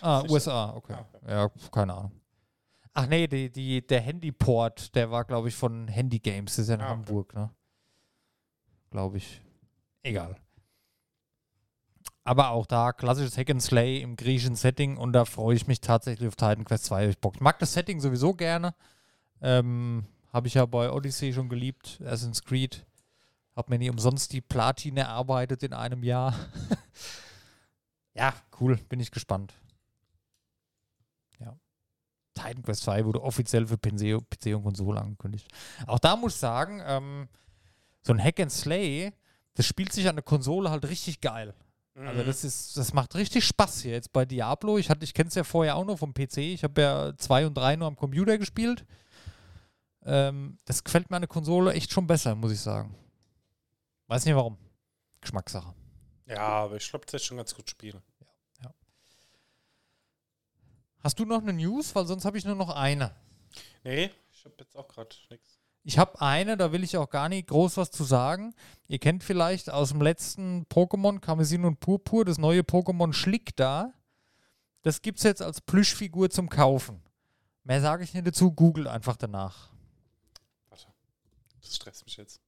[0.02, 0.94] Ah, USA, okay.
[0.94, 1.32] Ah, okay.
[1.32, 2.22] Ja, keine Ahnung.
[2.94, 6.56] Ach nee, die, die, der Handyport, der war, glaube ich, von Handy Games.
[6.56, 6.94] Das ist ja in Ah, okay.
[6.94, 7.54] Hamburg, ne?
[8.90, 9.42] Glaube ich.
[10.02, 10.43] Egal.
[12.26, 15.82] Aber auch da, klassisches Hack and Slay im griechischen Setting und da freue ich mich
[15.82, 17.10] tatsächlich auf Titan Quest 2.
[17.10, 18.74] Ich, mag das Setting sowieso gerne.
[19.42, 22.86] Ähm, Habe ich ja bei Odyssey schon geliebt, Assassin's Creed.
[23.56, 26.34] Hab mir nie umsonst die Platine erarbeitet in einem Jahr.
[28.14, 29.54] ja, cool, bin ich gespannt.
[31.40, 31.58] Ja.
[32.36, 35.52] Titan Quest 2 wurde offiziell für PC, PC und Konsole angekündigt.
[35.88, 37.28] Auch da muss ich sagen, ähm,
[38.02, 39.12] so ein Hack and Slay,
[39.56, 41.54] das spielt sich an der Konsole halt richtig geil.
[41.96, 42.26] Also Mhm.
[42.26, 44.78] das ist, das macht richtig Spaß hier jetzt bei Diablo.
[44.80, 46.38] Ich hatte, ich kenne es ja vorher auch noch vom PC.
[46.38, 48.84] Ich habe ja zwei und drei nur am Computer gespielt.
[50.04, 52.96] Ähm, das gefällt mir an der Konsole echt schon besser, muss ich sagen.
[54.08, 54.58] Weiß nicht warum.
[55.22, 55.74] Geschmackssache.
[56.26, 58.02] Ja, aber ich glaube, das ist schon ganz gut spielen.
[61.04, 61.94] Hast du noch eine News?
[61.96, 63.14] Weil sonst habe ich nur noch eine.
[63.84, 65.60] Nee, ich habe jetzt auch gerade nichts.
[65.86, 68.56] Ich habe eine, da will ich auch gar nicht groß was zu sagen.
[68.88, 73.94] Ihr kennt vielleicht aus dem letzten Pokémon Kamezin und Purpur das neue Pokémon Schlick da.
[74.82, 77.02] Das gibt es jetzt als Plüschfigur zum Kaufen.
[77.66, 79.72] Mehr sage ich nicht dazu, googelt einfach danach.
[80.70, 80.88] Warte.
[81.62, 82.42] Das stresst mich jetzt.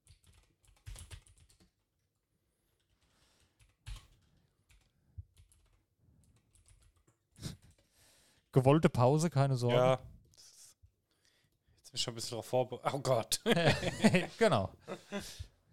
[8.53, 9.75] Gewollte Pause, keine Sorge.
[9.75, 9.99] Ja.
[11.95, 12.93] Ich schon ein bisschen darauf vorbereitet.
[12.93, 13.39] Oh Gott.
[14.37, 14.69] genau.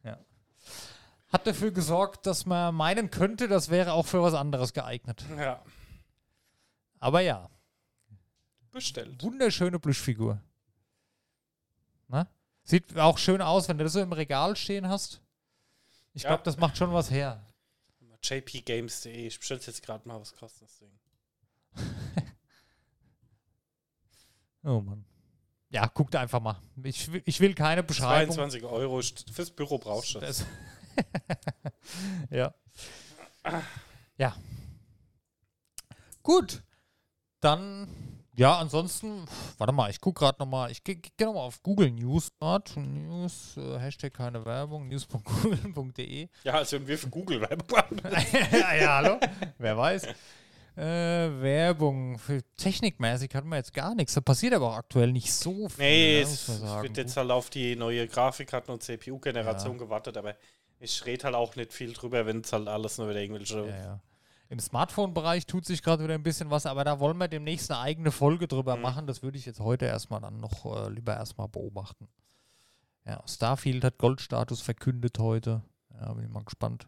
[0.04, 0.18] Ja.
[1.32, 5.24] Hat dafür gesorgt, dass man meinen könnte, das wäre auch für was anderes geeignet.
[5.36, 5.62] ja.
[7.00, 7.50] Aber ja,
[8.70, 9.20] Bestellt.
[9.24, 10.40] wunderschöne Plüschfigur.
[12.06, 12.28] Na?
[12.62, 15.20] Sieht auch schön aus, wenn du das so im Regal stehen hast.
[16.14, 16.28] Ich Ja.
[16.28, 17.44] glaube, das macht schon was her.
[18.22, 19.26] jpgames.de.
[19.26, 20.92] Ich bestell's jetzt gerade mal, was kostet das Ding?
[24.64, 25.04] Oh Mann.
[25.72, 26.60] Ja, guckt einfach mal.
[26.82, 28.34] Ich, will- ich will keine Beschreibung.
[28.36, 29.00] 22 Euro.
[29.32, 30.44] Fürs Büro brauchst du das.
[32.30, 32.54] Ja.
[34.18, 34.36] Ja.
[36.22, 36.62] Gut.
[37.40, 37.88] Dann,
[38.36, 39.24] ja, ansonsten,
[39.58, 42.30] warte mal, ich gucke gerade nochmal, ich gehe geh nochmal auf Google News,
[42.76, 46.28] News, äh, Hashtag keine Werbung, news.google.de.
[46.44, 48.00] Ja, als wenn wir für Google Werbung machen.
[48.52, 49.18] ja, ja, hallo?
[49.58, 50.06] Wer weiß.
[50.76, 50.82] Äh,
[51.42, 52.18] Werbung.
[52.18, 54.14] Für technikmäßig hat man jetzt gar nichts.
[54.14, 55.84] Da passiert aber auch aktuell nicht so viel.
[55.84, 59.78] Nee, ne, es wird jetzt halt auf die neue Grafikkarten und CPU-Generation Ja.
[59.78, 60.34] gewartet, aber
[60.80, 63.58] ich rede halt auch nicht viel drüber, wenn es halt alles nur wieder irgendwelche.
[63.66, 64.00] Ja, ja.
[64.48, 67.80] Im Smartphone-Bereich tut sich gerade wieder ein bisschen was, aber da wollen wir demnächst eine
[67.80, 68.82] eigene Folge drüber Mhm.
[68.82, 69.06] machen.
[69.06, 72.08] Das würde ich jetzt heute erstmal dann noch äh, lieber erstmal beobachten.
[73.06, 75.62] Ja, Starfield hat Goldstatus verkündet heute.
[76.00, 76.86] Ja, bin ich mal gespannt.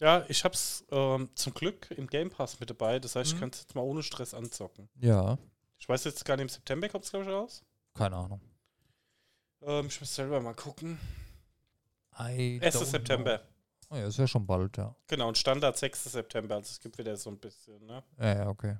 [0.00, 2.98] Ja, ich hab's ähm, zum Glück im Game Pass mit dabei.
[3.00, 3.40] Das heißt, ich Mhm.
[3.40, 4.88] kann es jetzt mal ohne Stress anzocken.
[5.00, 5.36] Ja,
[5.80, 7.64] Ich weiß jetzt gar nicht, im September kommt es, glaube ich, raus.
[7.94, 8.40] keine Ahnung.
[9.62, 10.98] Ähm, ich muss selber mal gucken.
[12.18, 12.74] I 1.
[12.76, 13.38] don't September.
[13.38, 13.46] know.
[13.90, 14.94] Oh, ja, ist ja schon bald, ja.
[15.06, 16.04] Genau, und Standard 6.
[16.04, 16.56] September.
[16.56, 18.02] Also es gibt wieder so ein bisschen, ne?
[18.18, 18.76] Ja, ja, okay.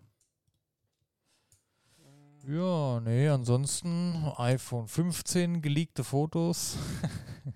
[2.46, 6.76] Ja, nee, ansonsten iPhone 15, geleakte Fotos.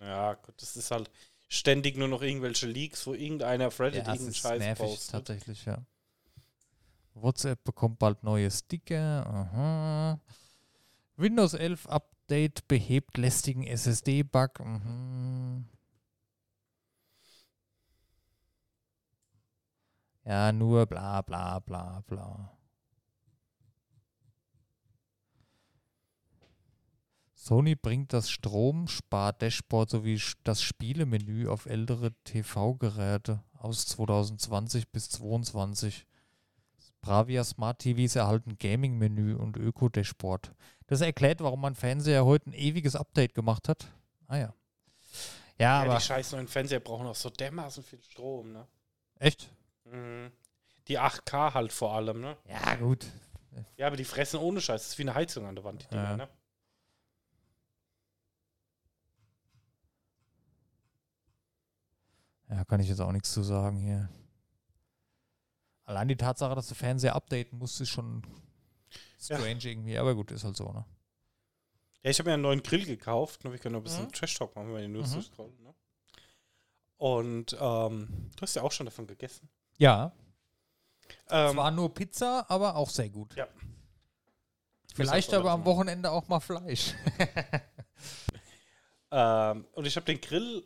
[0.00, 1.10] Ja, gut, das ist halt
[1.48, 5.10] ständig nur noch irgendwelche Leaks, wo irgendeiner Reddit Ja, irgendeinen Scheiß nervig, postet.
[5.12, 5.84] tatsächlich, ja.
[7.14, 9.26] WhatsApp bekommt bald neue Sticker.
[9.26, 10.20] Aha.
[11.16, 14.60] Windows 11 Update behebt lästigen SSD-Bug.
[14.60, 15.64] Mhm.
[20.24, 22.55] Ja, nur bla bla bla bla.
[27.46, 36.08] Sony bringt das Stromspar-Dashboard sowie das Spielemenü auf ältere TV-Geräte aus 2020 bis 2022.
[37.00, 40.50] Bravia Smart TVs erhalten Gaming-Menü und Öko-Dashboard.
[40.88, 43.86] Das erklärt, warum mein Fernseher heute ein ewiges Update gemacht hat.
[44.26, 44.42] Ah ja.
[44.48, 44.52] Ja,
[45.58, 48.66] Ja, aber die scheiß neuen Fernseher brauchen auch so dermaßen viel Strom, ne?
[49.20, 49.48] echt?
[49.84, 50.32] Mhm.
[50.88, 52.36] Die 8K halt vor allem, ne?
[52.48, 53.06] Ja, gut.
[53.76, 54.82] Ja, aber die fressen ohne Scheiß.
[54.82, 56.16] Das ist wie eine Heizung an der Wand, die Dinger, Ja.
[56.16, 56.28] ne?
[62.48, 64.08] Ja, kann ich jetzt auch nichts zu sagen hier.
[65.84, 68.22] Allein die Tatsache, dass du Fernseher updaten musst, ist schon
[69.20, 69.36] Ja.
[69.38, 69.98] strange irgendwie.
[69.98, 70.84] Aber gut, ist halt so, ne?
[72.02, 73.44] Ja, ich habe mir einen neuen Grill gekauft.
[73.44, 73.52] Ne?
[73.52, 74.12] Wir können noch ein bisschen Mhm.
[74.12, 75.14] Trash-Talk machen, wenn wir die News Mhm.
[75.14, 75.74] durchscrollen, ne?
[76.98, 79.48] Und ähm, du hast ja auch schon davon gegessen.
[79.76, 80.12] Ja.
[81.28, 83.34] Ähm, Zwar nur Pizza, aber auch sehr gut.
[83.36, 83.46] Ja.
[84.94, 85.64] Vielleicht aber am.
[85.66, 86.94] Wochenende auch mal Fleisch.
[89.10, 90.64] ähm, und ich habe den Grill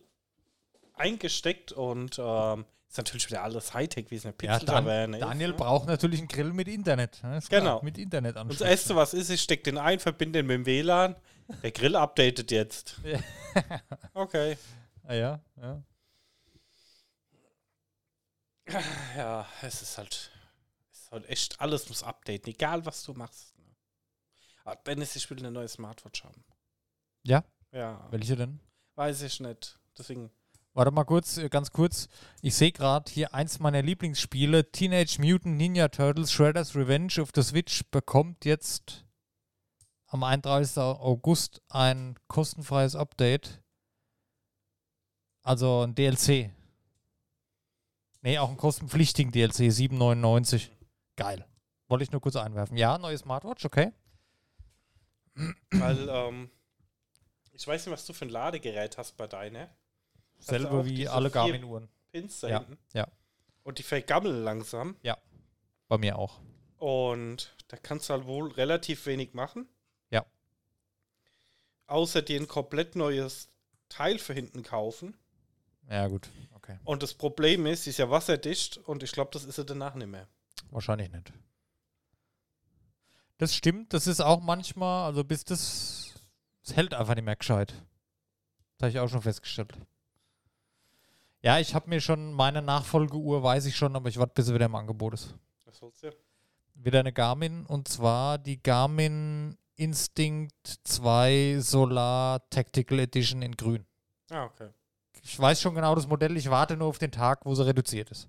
[1.00, 5.20] eingesteckt und ähm, ist natürlich wieder alles Hightech, wie es eine Ja, Dan ist.
[5.20, 5.54] Daniel ne?
[5.54, 7.22] braucht natürlich einen Grill mit Internet.
[7.22, 7.38] ne?
[7.38, 7.80] Ist Genau.
[7.82, 10.66] Mit Internet Und das erste, was ist, ich stecke den ein, verbinde den mit dem
[10.66, 11.16] WLAN.
[11.62, 13.00] Der Grill updatet jetzt.
[14.14, 14.56] Okay.
[15.04, 15.82] Ah, ja, ja.
[19.16, 20.30] Ja, es ist halt,
[20.92, 23.56] es ist halt echt, alles muss updaten, egal was du machst.
[23.58, 23.64] Ne?
[24.64, 26.44] Aber Dennis, ich will eine neue Smartwatch haben.
[27.24, 27.44] Ja?
[27.72, 28.60] Ja, Welche denn?
[28.94, 29.78] weiß ich nicht.
[29.98, 30.30] Deswegen,
[30.72, 32.08] Warte mal kurz, äh, ganz kurz.
[32.42, 37.42] Ich sehe gerade hier eins meiner Lieblingsspiele, Teenage Mutant Ninja Turtles Shredder's Revenge auf der
[37.42, 39.04] Switch bekommt jetzt
[40.06, 40.78] am 31.
[40.78, 43.62] August ein kostenfreies Update.
[45.42, 46.50] Also ein DLC.
[48.22, 50.68] Nee, auch einen kostenpflichtigen DLC, 7,99.
[51.16, 51.46] Geil.
[51.88, 52.76] Wollte ich nur kurz einwerfen.
[52.76, 53.92] Ja, neue Smartwatch, okay.
[55.70, 56.50] weil, ähm,
[57.52, 59.70] ich weiß nicht, was du für ein Ladegerät hast bei deiner.
[60.40, 61.88] Du Selber wie alle Garmin-Uhren.
[62.12, 62.78] Pins da Ja, hinten.
[62.92, 63.06] ja.
[63.62, 64.96] Und die vergammeln langsam.
[65.88, 66.40] Bei mir auch.
[66.78, 69.68] Und da kannst du halt wohl relativ wenig machen.
[70.10, 70.24] Ja.
[71.86, 73.48] Außer dir ein komplett neues
[73.88, 75.16] Teil für hinten kaufen.
[75.90, 76.30] Ja, gut.
[76.54, 76.78] Okay.
[76.84, 79.94] Und das Problem ist, sie ist ja wasserdicht und ich glaube, das ist sie danach
[79.96, 80.28] nicht mehr.
[80.70, 81.32] Wahrscheinlich nicht.
[83.38, 86.14] Das stimmt, das ist auch manchmal, also bis das,
[86.62, 87.74] es hält einfach nicht mehr gescheit.
[88.78, 89.72] Das habe ich auch schon festgestellt.
[91.42, 94.54] Ja, ich habe mir schon meine Nachfolgeuhr, weiß ich schon, aber ich warte, bis sie
[94.54, 95.34] wieder im Angebot ist.
[95.64, 96.10] Was soll's ja?
[96.74, 103.86] Wieder eine Garmin und zwar die Garmin Instinct 2 Solar Tactical Edition in grün.
[104.30, 104.68] Ah, okay.
[105.22, 108.10] Ich weiß schon genau das Modell, ich warte nur auf den Tag, wo sie reduziert
[108.10, 108.28] ist.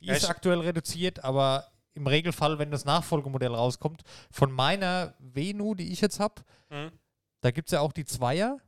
[0.00, 5.74] Die Ja, ist aktuell reduziert, aber im Regelfall, wenn das Nachfolgemodell rauskommt, von meiner Venu,
[5.74, 6.92] die ich jetzt habe, Mhm.
[7.42, 8.58] da gibt es ja auch die Zweier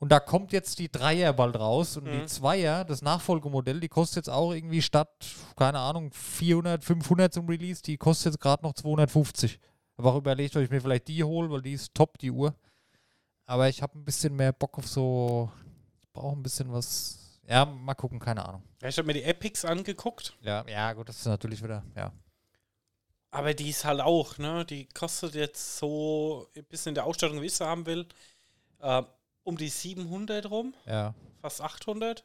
[0.00, 2.26] Und da kommt jetzt die Dreier bald raus und die Mhm.
[2.26, 5.08] Zweier, das Nachfolgemodell, die kostet jetzt auch irgendwie statt,
[5.56, 9.60] keine Ahnung, 400, 500 zum Release, die kostet jetzt gerade noch 250.
[9.98, 12.54] Aber auch überlegt, ob ich mir vielleicht die hole, weil die ist top, die Uhr.
[13.44, 15.50] Aber ich habe ein bisschen mehr Bock auf so,
[16.00, 18.62] ich brauche ein bisschen was, ja, mal gucken, keine Ahnung.
[18.80, 22.10] Ja, ich habe mir die Epics angeguckt, Ja, ja, gut, das ist natürlich wieder, ja.
[23.30, 24.64] aber die ist halt auch, ne?
[24.64, 28.06] Die kostet jetzt so ein bisschen in der Ausstattung, wie ich sie haben will,
[28.80, 29.02] äh,
[29.44, 32.24] um die 700 rum, Ja, fast 800.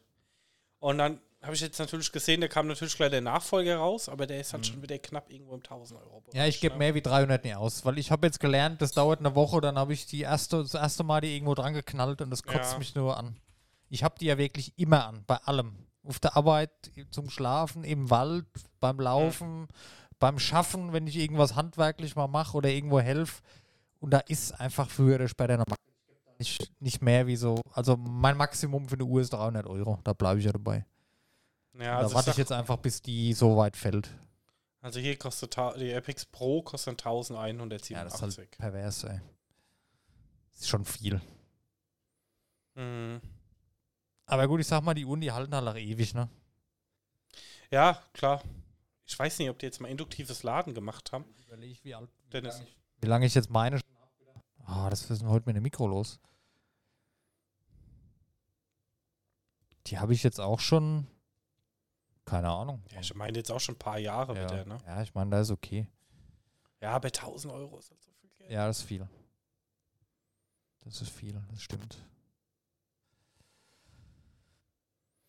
[0.79, 4.25] Und dann habe ich jetzt natürlich gesehen, da kam natürlich gleich der Nachfolger raus, aber
[4.25, 6.19] der ist halt schon wieder knapp irgendwo im 1000 Euro.
[6.27, 6.37] Mhm.
[6.37, 9.19] ja ich gebe mehr wie 300 nicht aus, weil ich habe jetzt gelernt, das dauert
[9.19, 12.29] eine Woche, dann habe ich die erste, das erste Mal die irgendwo dran geknallt und
[12.31, 12.77] das kotzt Ja.
[12.79, 13.37] mich nur an.
[13.89, 15.75] Ich habe die ja wirklich immer an, bei allem.
[16.03, 16.71] Auf der Arbeit,
[17.09, 18.45] zum Schlafen, im Wald,
[18.79, 19.67] beim Laufen,
[20.19, 23.41] beim Schaffen, wenn ich irgendwas handwerklich mal mache oder irgendwo helfe.
[23.99, 25.65] Und da ist einfach früher oder später noch
[26.39, 27.61] nicht, nicht mehr wie so.
[27.71, 29.99] Also mein Maximum für eine Uhr ist 300 Euro.
[30.03, 30.85] Da bleibe ich ja dabei.
[31.73, 34.09] Ja, da also, ich warte ich sag, jetzt einfach, bis die so weit fällt.
[34.81, 37.95] also hier kostet die Epics Pro kostet 1187.
[37.95, 39.19] Ja, das ist halt pervers, ey.
[40.53, 41.21] Ist schon viel.
[42.75, 43.21] Mhm.
[44.25, 46.29] Aber gut, ich sag mal, die Uhren, die halten halt auch ewig, ne?
[47.71, 48.41] Ja, klar.
[49.05, 51.25] Ich weiß nicht, ob die jetzt mal induktives Laden gemacht haben.
[51.45, 52.09] Überlege ich, wie alt.
[52.31, 52.61] Dennis.
[53.01, 53.79] Wie lange ich jetzt meine.
[54.65, 56.19] Ah, das ist heute mit dem Mikro los.
[59.87, 61.07] Die habe ich jetzt auch schon.
[62.25, 62.83] Keine Ahnung.
[62.91, 64.43] Ja, ich meine jetzt auch schon ein paar Jahre ja.
[64.45, 64.77] wieder, ne?
[64.87, 65.87] ja, ich meine, da ist okay.
[66.81, 68.49] Ja, bei 1000 Euro ist halt so viel Geld.
[68.49, 69.07] Ja, das ist viel.
[70.81, 71.97] Das ist viel, das stimmt.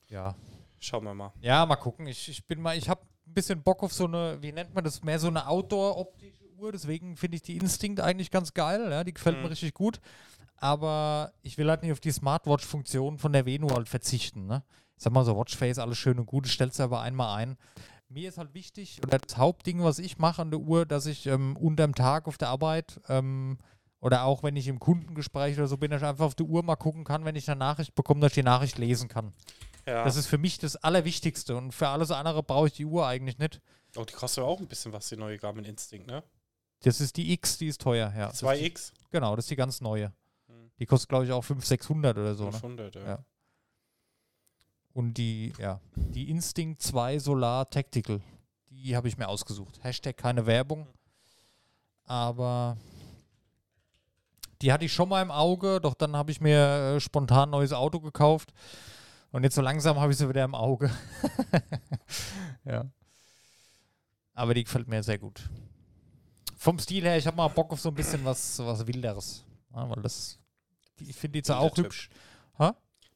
[0.09, 0.35] Ja.
[0.79, 1.33] Schauen wir mal.
[1.40, 2.07] Ja, mal gucken.
[2.07, 4.85] Ich, ich bin mal, ich habe ein bisschen Bock auf so eine, wie nennt man
[4.85, 6.73] das, mehr so eine Outdoor-optische Uhr.
[6.73, 8.88] Deswegen finde ich die Instinct eigentlich ganz geil.
[8.90, 9.42] Ja, die gefällt Mhm.
[9.45, 10.01] mir richtig gut.
[10.59, 14.47] Aber ich will halt nicht auf die Smartwatch-Funktion von der Venu halt verzichten.
[14.47, 14.62] Ne?
[14.97, 17.57] Ich sag mal so, Watchface, alles schön und gut, stellst du aber einmal ein.
[18.09, 21.27] Mir ist halt wichtig, oder das Hauptding, was ich mache an der Uhr, dass ich
[21.27, 23.59] ähm, unterm Tag auf der Arbeit ähm,
[24.01, 26.62] oder auch wenn ich im Kundengespräch oder so bin, dass ich einfach auf die Uhr
[26.62, 29.33] mal gucken kann, wenn ich eine Nachricht bekomme, dass ich die Nachricht lesen kann.
[29.87, 30.05] Ja.
[30.05, 33.38] Das ist für mich das Allerwichtigste und für alles andere brauche ich die Uhr eigentlich
[33.38, 33.61] nicht.
[33.97, 36.23] oh, die kostet aber auch ein bisschen was, die neue Garmin Instinct, ne?
[36.87, 38.27] Das ist die X, die ist teuer, ja.
[38.29, 38.92] Das ist die, 2X?
[39.11, 40.12] genau, das ist die ganz neue.
[40.46, 40.70] Hm.
[40.79, 42.44] Die kostet, glaube ich, auch 500, 600 oder so.
[42.44, 42.53] Ne?
[42.53, 43.05] 500, ja.
[43.05, 43.25] Ja.
[44.92, 48.20] Und die, ja, die Instinct 2 Solar Tactical,
[48.70, 49.83] die habe ich mir ausgesucht.
[49.83, 50.87] Hashtag keine Werbung.
[52.05, 52.77] Aber
[54.62, 57.51] die hatte ich schon mal im Auge, doch dann habe ich mir äh, spontan ein
[57.51, 58.53] neues Auto gekauft.
[59.33, 60.88] Und jetzt so langsam habe ich sie wieder im Auge.
[62.64, 62.87] ja.
[64.35, 65.51] Aber die gefällt mir sehr gut.
[66.57, 69.45] Vom Stil her, ich habe mal Bock auf so ein bisschen was, was Wilderes.
[69.75, 70.38] Ja, weil das,
[71.01, 71.87] ich finde die zwar auch Typ.
[71.87, 72.09] hübsch.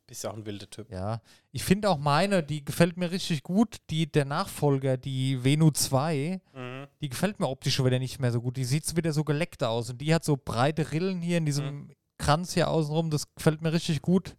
[0.06, 0.90] Bist ja auch ein wilder Typ.
[0.90, 1.20] Ja,
[1.52, 3.76] ich finde auch meine, die gefällt mir richtig gut.
[3.90, 6.88] Die, der Nachfolger, die Venu 2, Mhm.
[7.00, 8.56] die gefällt mir optisch schon wieder nicht mehr so gut.
[8.56, 9.88] Die sieht wieder so geleckt aus.
[9.88, 13.10] Und die hat so breite Rillen hier in diesem Kranz hier außenrum.
[13.10, 14.34] Das gefällt mir richtig gut.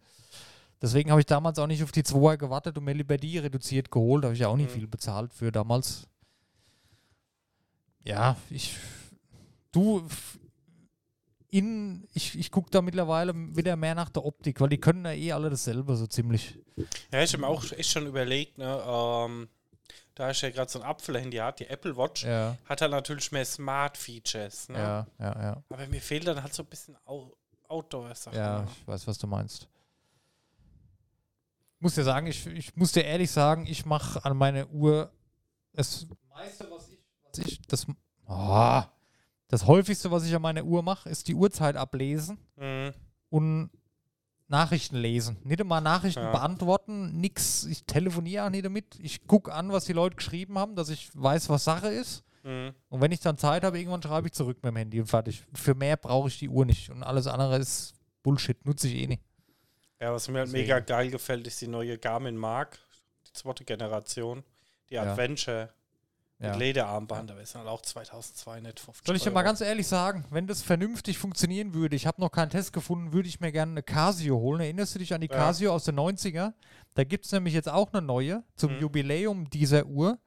[0.82, 3.92] Deswegen habe ich damals auch nicht auf die 2er gewartet und mir lieber die reduziert
[3.92, 4.26] geholt.
[4.26, 4.80] Da habe ich ja auch nicht Mhm.
[4.80, 6.06] viel bezahlt für damals.
[8.04, 8.78] Ja, ich.
[9.72, 10.08] Du.
[11.50, 15.12] In, ich ich gucke da mittlerweile wieder mehr nach der Optik, weil die können ja
[15.12, 16.58] eh alle dasselbe, so ziemlich.
[17.12, 19.50] Ja, ich habe mir auch echt schon überlegt, ne, ähm,
[20.16, 23.34] da ich ja gerade so ein Apfelhandy hat, die Apple Watch, Ja, hat halt natürlich
[23.34, 24.78] mehr Smart-Features, ne?
[24.78, 25.64] ja, ja, ja.
[25.70, 26.96] Aber mir fehlt dann halt so ein bisschen
[27.68, 28.38] Outdoor-Sachen.
[28.38, 28.68] Ja, ne?
[28.72, 29.68] ich weiß, was du meinst.
[31.80, 35.12] Muss dir sagen, ich, ich muss dir ehrlich sagen, ich mache an meine Uhr
[35.74, 36.91] das meiste, was
[37.40, 37.86] ich, das,
[38.28, 38.82] oh,
[39.48, 42.92] das häufigste, was ich an meiner Uhr mache, ist die Uhrzeit ablesen Mhm.
[43.30, 43.70] und
[44.48, 45.38] Nachrichten lesen.
[45.46, 46.32] Nicht immer Nachrichten Ja.
[46.32, 47.64] beantworten, nix.
[47.66, 49.00] Ich telefoniere auch nicht damit.
[49.00, 52.24] Ich gucke an, was die Leute geschrieben haben, dass ich weiß, was Sache ist.
[52.44, 52.74] Mhm.
[52.90, 55.46] Und wenn ich dann Zeit habe, irgendwann schreibe ich zurück mit dem Handy und fertig.
[55.54, 56.90] Für mehr brauche ich die Uhr nicht.
[56.90, 59.24] Und alles andere ist Bullshit, nutze ich eh nicht.
[60.02, 60.64] Ja, was mir halt Deswegen.
[60.64, 62.80] mega geil gefällt, ist die neue Garmin Mark,
[63.28, 64.44] die zweite Generation,
[64.90, 65.04] die Ja.
[65.04, 65.70] Adventure
[66.42, 66.50] Ja.
[66.52, 70.48] mit Lederarmband, aber ist halt auch 2250 Soll ich dir mal ganz ehrlich sagen, wenn
[70.48, 73.84] das vernünftig funktionieren würde, ich habe noch keinen Test gefunden, würde ich mir gerne eine
[73.84, 74.60] Casio holen.
[74.62, 75.36] Erinnerst du dich an die Ja.
[75.36, 76.54] Casio aus den 90er?
[76.96, 78.82] Da gibt es nämlich jetzt auch eine neue zum Mhm.
[78.82, 80.18] Jubiläum dieser Uhr.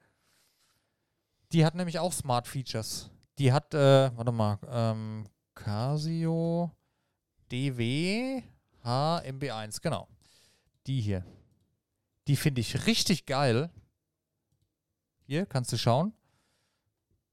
[1.52, 3.10] Die hat nämlich auch Smart Features.
[3.38, 6.70] Die hat, äh, warte mal, ähm, Casio
[7.50, 8.42] DW
[8.84, 10.08] HMB1, genau.
[10.86, 11.24] Die hier.
[12.28, 13.70] Die finde ich richtig geil.
[15.26, 16.12] Hier, kannst du schauen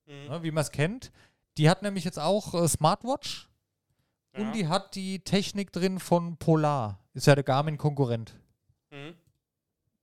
[0.08, 0.28] Mhm.
[0.30, 1.12] ne, wie man es kennt.
[1.58, 3.50] Die hat nämlich jetzt auch äh, Smartwatch
[4.36, 4.42] Ja.
[4.42, 7.00] und die hat die Technik drin von Polar.
[7.14, 8.34] Ist ja der Garmin-Konkurrent.
[8.90, 9.14] Mhm.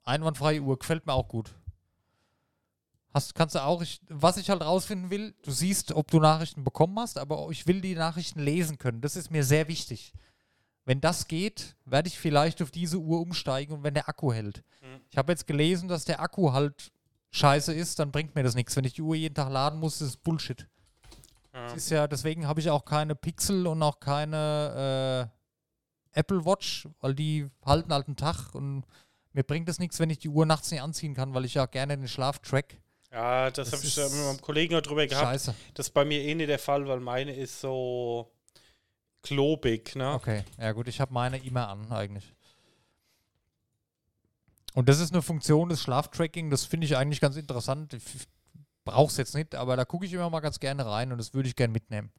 [0.04, 1.54] Einwandfreie Uhr, gefällt mir auch gut.
[3.12, 6.62] Hast, kannst du auch, ich, was ich halt rausfinden will, du siehst, ob du Nachrichten
[6.62, 9.00] bekommen hast, aber ich will die Nachrichten lesen können.
[9.00, 10.12] Das ist mir sehr wichtig.
[10.84, 14.62] Wenn das geht, werde ich vielleicht auf diese Uhr umsteigen und wenn der Akku hält.
[14.82, 15.00] Mhm.
[15.10, 16.92] Ich habe jetzt gelesen, dass der Akku halt
[17.30, 18.76] scheiße ist, dann bringt mir das nichts.
[18.76, 20.66] Wenn ich die Uhr jeden Tag laden muss, ist es Bullshit.
[21.52, 21.64] Ja.
[21.64, 25.30] Das ist ja, deswegen habe ich auch keine Pixel und auch keine
[26.14, 28.84] äh, Apple Watch, weil die halten halt einen Tag und
[29.32, 31.66] mir bringt es nichts, wenn ich die Uhr nachts nicht anziehen kann, weil ich ja
[31.66, 32.76] gerne den Schlaf track.
[33.12, 35.26] Ja, das, Das habe ich ja mit meinem Kollegen noch drüber gehabt.
[35.26, 35.54] Scheiße.
[35.74, 38.30] Das ist bei mir eh nicht der Fall, weil meine ist so
[39.22, 40.12] klobig, ne?
[40.14, 42.34] Okay, ja gut, ich habe meine immer an eigentlich.
[44.78, 47.94] Und das ist eine Funktion des Schlaftracking, das finde ich eigentlich ganz interessant.
[47.94, 48.28] Ich
[48.84, 51.34] brauche es jetzt nicht, aber da gucke ich immer mal ganz gerne rein und das
[51.34, 52.12] würde ich gerne mitnehmen.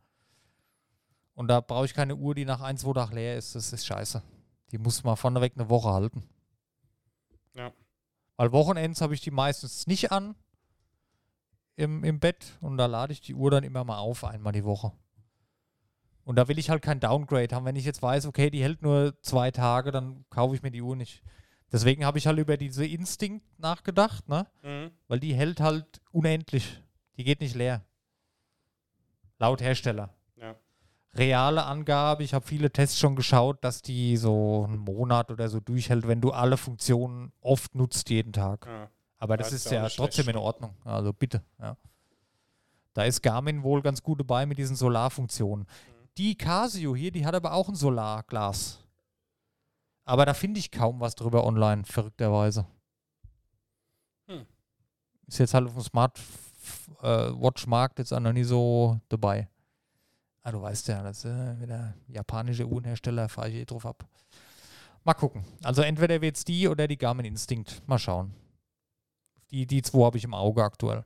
[1.35, 3.55] Und da brauche ich keine Uhr, die nach ein, zwei Tagen leer ist.
[3.55, 4.21] Das ist scheiße.
[4.73, 6.27] Die muss man vorneweg eine Woche halten.
[7.55, 7.71] Ja.
[8.35, 10.35] Weil Wochenends habe ich die meistens nicht an
[11.77, 14.65] im, im Bett und da lade ich die Uhr dann immer mal auf, einmal die
[14.65, 14.91] Woche.
[16.25, 17.63] Und da will ich halt kein Downgrade haben.
[17.63, 20.81] Wenn ich jetzt weiß, okay, die hält nur zwei Tage, dann kaufe ich mir die
[20.81, 21.23] Uhr nicht.
[21.71, 24.47] Deswegen habe ich halt über diese Instinct nachgedacht, ne?
[24.63, 24.91] Mhm.
[25.07, 26.81] Weil die hält halt unendlich.
[27.17, 27.83] Die geht nicht leer.
[29.37, 30.13] Laut Hersteller.
[30.35, 30.55] Ja.
[31.13, 35.59] Reale Angabe, ich habe viele Tests schon geschaut, dass die so einen Monat oder so
[35.59, 38.65] durchhält, wenn du alle Funktionen oft nutzt jeden Tag.
[38.65, 38.89] Ja.
[39.17, 40.37] Aber Ja, das ist ja trotzdem schlecht.
[40.37, 40.75] in Ordnung.
[40.83, 41.77] Also bitte, ja.
[42.93, 45.65] Da ist Garmin wohl ganz gut dabei mit diesen Solarfunktionen.
[45.65, 46.07] Mhm.
[46.17, 48.83] Die Casio hier, die hat aber auch ein Solarglas.
[50.09, 52.65] Aber da finde ich kaum was drüber online, verrückterweise.
[54.25, 54.43] Hm.
[55.27, 56.19] Ist jetzt halt auf dem Smart
[57.03, 57.31] äh,
[57.95, 59.47] jetzt auch noch nie so dabei.
[60.41, 64.03] Ah, du weißt ja, das ist äh, wieder japanische Uhrenhersteller, fahre ich eh drauf ab.
[65.03, 65.45] Mal gucken.
[65.63, 67.87] Also entweder wird es die oder die Garmin Instinct.
[67.87, 68.33] Mal schauen.
[69.51, 71.05] Die, die zwei habe ich im Auge aktuell.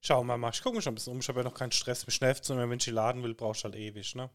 [0.00, 0.50] Schauen wir mal.
[0.50, 1.18] Ich gucke mich schon ein bisschen um.
[1.18, 2.06] Ich habe ja noch keinen Stress.
[2.06, 4.30] Mich nervt sondern wenn ich die laden will, brauchst du halt ewig, ne?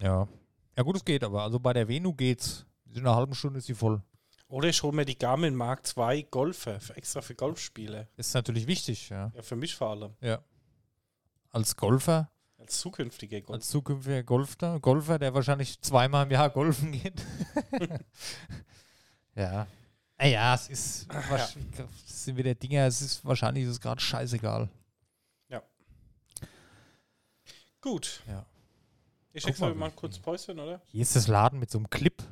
[0.00, 0.26] Ja.
[0.74, 1.42] Ja gut, es geht aber.
[1.42, 2.64] Also bei der Venu geht's.
[2.94, 4.00] In einer halben Stunde ist sie voll.
[4.46, 8.08] Oder ich hole mir die Garmin Mark II Golfer, für, extra für Golfspiele.
[8.16, 9.32] Ist natürlich wichtig, ja.
[9.34, 10.14] Ja, für mich vor allem.
[10.20, 10.38] Ja.
[11.50, 13.54] Als Golfer, Als zukünftiger Golf.
[13.56, 17.20] als zukünftiger Golfer, Golfer, der wahrscheinlich zweimal im Jahr golfen geht.
[19.34, 19.66] ja.
[20.18, 21.56] Naja, es ist, wahrsch-
[22.06, 24.68] es sind wieder Dinger, es ist wahrscheinlich ist es gerade scheißegal.
[27.80, 28.22] Gut.
[28.26, 28.46] Ja.
[29.34, 30.80] Ich schicke mal, mal, kurz Päuschen, oder?
[30.86, 32.22] Hier ist das Laden mit so einem Clip.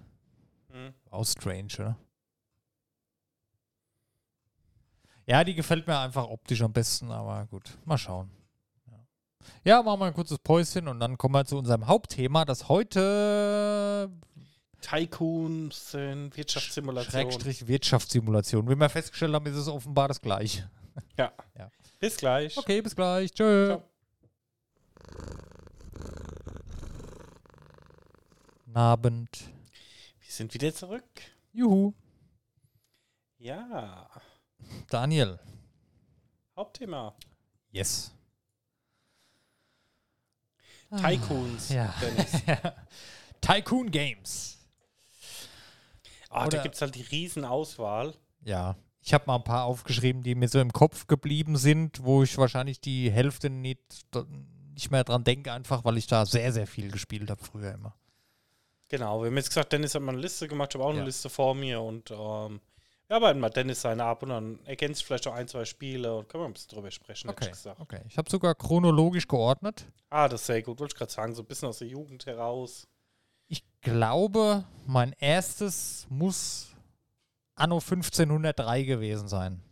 [1.12, 1.96] Auch strange, oder?
[5.26, 8.30] Ja, die gefällt mir einfach optisch am besten, aber gut, mal schauen.
[8.86, 8.98] Ja,
[9.64, 14.10] ja machen wir ein kurzes Päuschen und dann kommen wir zu unserem Hauptthema, das heute
[14.80, 17.12] Tycoons sind Wirtschaftssimulation.
[17.12, 18.68] Schrägstrich Wirtschaftssimulation.
[18.68, 20.68] Wie wir festgestellt haben, ist es offenbar das gleiche.
[21.16, 21.32] Ja.
[21.56, 21.70] Ja.
[22.00, 22.56] Bis gleich.
[22.58, 23.32] Okay, bis gleich.
[23.32, 23.66] Tschö.
[23.66, 23.82] Ciao.
[28.74, 29.52] Abend.
[30.32, 31.04] Wir sind wieder zurück.
[31.52, 31.92] Juhu.
[33.36, 34.08] Ja.
[34.88, 35.38] Daniel.
[36.56, 37.14] Hauptthema.
[37.70, 38.14] Yes.
[40.88, 41.70] Tycoons.
[41.70, 41.74] Ah,
[42.46, 42.74] Ja.
[43.42, 44.56] Tycoon Games.
[46.30, 48.14] Ah, da gibt es halt die Riesenauswahl.
[48.42, 48.76] Ja.
[49.02, 52.38] Ich habe mal ein paar aufgeschrieben, die mir so im Kopf geblieben sind, wo ich
[52.38, 54.06] wahrscheinlich die Hälfte nicht,
[54.72, 57.94] nicht mehr dran denke, einfach weil ich da sehr, sehr viel gespielt habe früher immer.
[58.92, 60.98] Genau, wir haben jetzt gesagt, Dennis hat mal eine Liste gemacht, ich habe auch eine
[60.98, 61.04] Ja.
[61.06, 62.60] Liste vor mir und ähm,
[63.08, 66.28] wir arbeiten mal Dennis seine ab und dann ergänzt vielleicht auch ein, zwei Spiele und
[66.28, 67.46] können wir ein bisschen drüber sprechen, Okay.
[67.46, 67.80] ich gesagt.
[67.80, 68.02] Okay.
[68.06, 69.86] Ich habe sogar chronologisch geordnet.
[70.10, 72.26] Ah, das ist sehr gut, wollte ich gerade sagen, so ein bisschen aus der Jugend
[72.26, 72.86] heraus.
[73.48, 76.68] Ich glaube, mein erstes muss
[77.54, 79.62] Anno 1503 gewesen sein.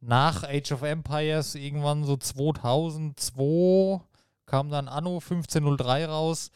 [0.00, 4.00] Nach Age of Empires, irgendwann so 2002,
[4.46, 6.52] kam dann Anno 1503 raus.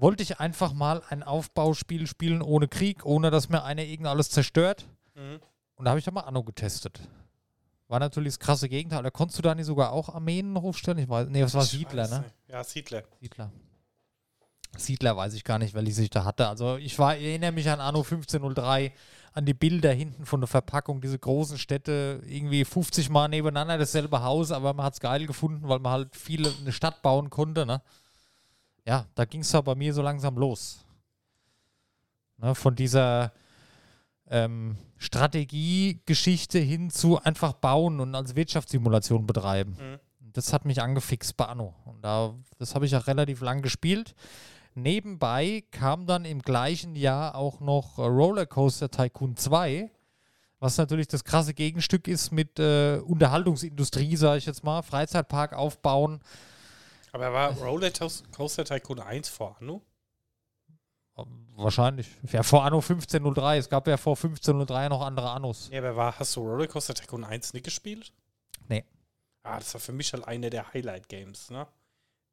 [0.00, 4.30] Wollte ich einfach mal ein Aufbauspiel spielen ohne Krieg, ohne dass mir einer irgend alles
[4.30, 4.86] zerstört.
[5.14, 5.40] Mhm.
[5.76, 7.00] Und da habe ich dann mal Anno getestet.
[7.88, 9.02] War natürlich das krasse Gegenteil.
[9.02, 10.98] Da konntest du da nicht sogar auch Armeen hochstellen?
[10.98, 12.20] Ich weiß, nee, das war Ich Siedler, ne?
[12.20, 12.34] nicht.
[12.48, 13.02] Ja, Siedler.
[13.20, 13.50] Siedler.
[14.76, 16.48] Siedler weiß ich gar nicht, welche ich da hatte.
[16.48, 18.92] Also ich war, ich erinnere mich an Anno 1503,
[19.32, 24.22] an die Bilder hinten von der Verpackung, diese großen Städte, irgendwie 50 Mal nebeneinander dasselbe
[24.22, 27.66] Haus, aber man hat es geil gefunden, weil man halt viele eine Stadt bauen konnte.
[27.66, 27.82] Ne?
[28.86, 30.84] Ja, da ging es ja bei mir so langsam los.
[32.38, 33.32] Ne, von dieser
[34.28, 39.98] ähm, Strategiegeschichte hin zu einfach bauen und als Wirtschaftssimulation betreiben Mhm.
[40.32, 41.74] das hat mich angefixt bei Anno.
[41.84, 44.14] Und da, das habe ich auch relativ lang gespielt.
[44.74, 49.90] Nebenbei kam dann im gleichen Jahr auch noch Rollercoaster Tycoon 2,
[50.60, 56.20] was natürlich das krasse Gegenstück ist mit äh, Unterhaltungsindustrie, sage ich jetzt mal, Freizeitpark aufbauen.
[57.12, 59.82] Aber war Rollercoaster Tycoon 1 vor Anno?
[61.56, 62.08] Wahrscheinlich.
[62.32, 63.58] Ja, vor Anno 1503.
[63.58, 65.68] Es gab ja vor 1503 noch andere Annos.
[65.70, 68.12] Ja, aber war, hast du Rollercoaster Tycoon 1 nicht gespielt?
[68.68, 68.84] Nee.
[69.42, 71.66] Ah, das war für mich halt eine der Highlight-Games, ne?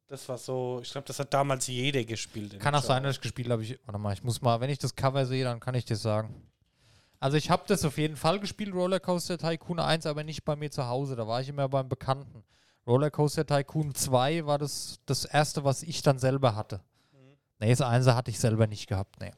[0.06, 2.58] Das war so, ich glaube, das hat damals jeder gespielt.
[2.60, 3.62] Kann auch sein, dass ich gespielt habe.
[3.62, 5.96] Ich, warte mal, ich muss mal, wenn ich das Cover sehe, dann kann ich dir
[5.96, 6.48] sagen.
[7.20, 10.70] Also ich habe das auf jeden Fall gespielt, Rollercoaster Tycoon 1, aber nicht bei mir
[10.70, 11.16] zu Hause.
[11.16, 12.42] Da war ich immer beim Bekannten.
[12.88, 16.80] Rollercoaster Tycoon 2 war das, das erste, was ich dann selber hatte.
[17.60, 19.32] Nee, das Einser hatte ich selber nicht gehabt, nee.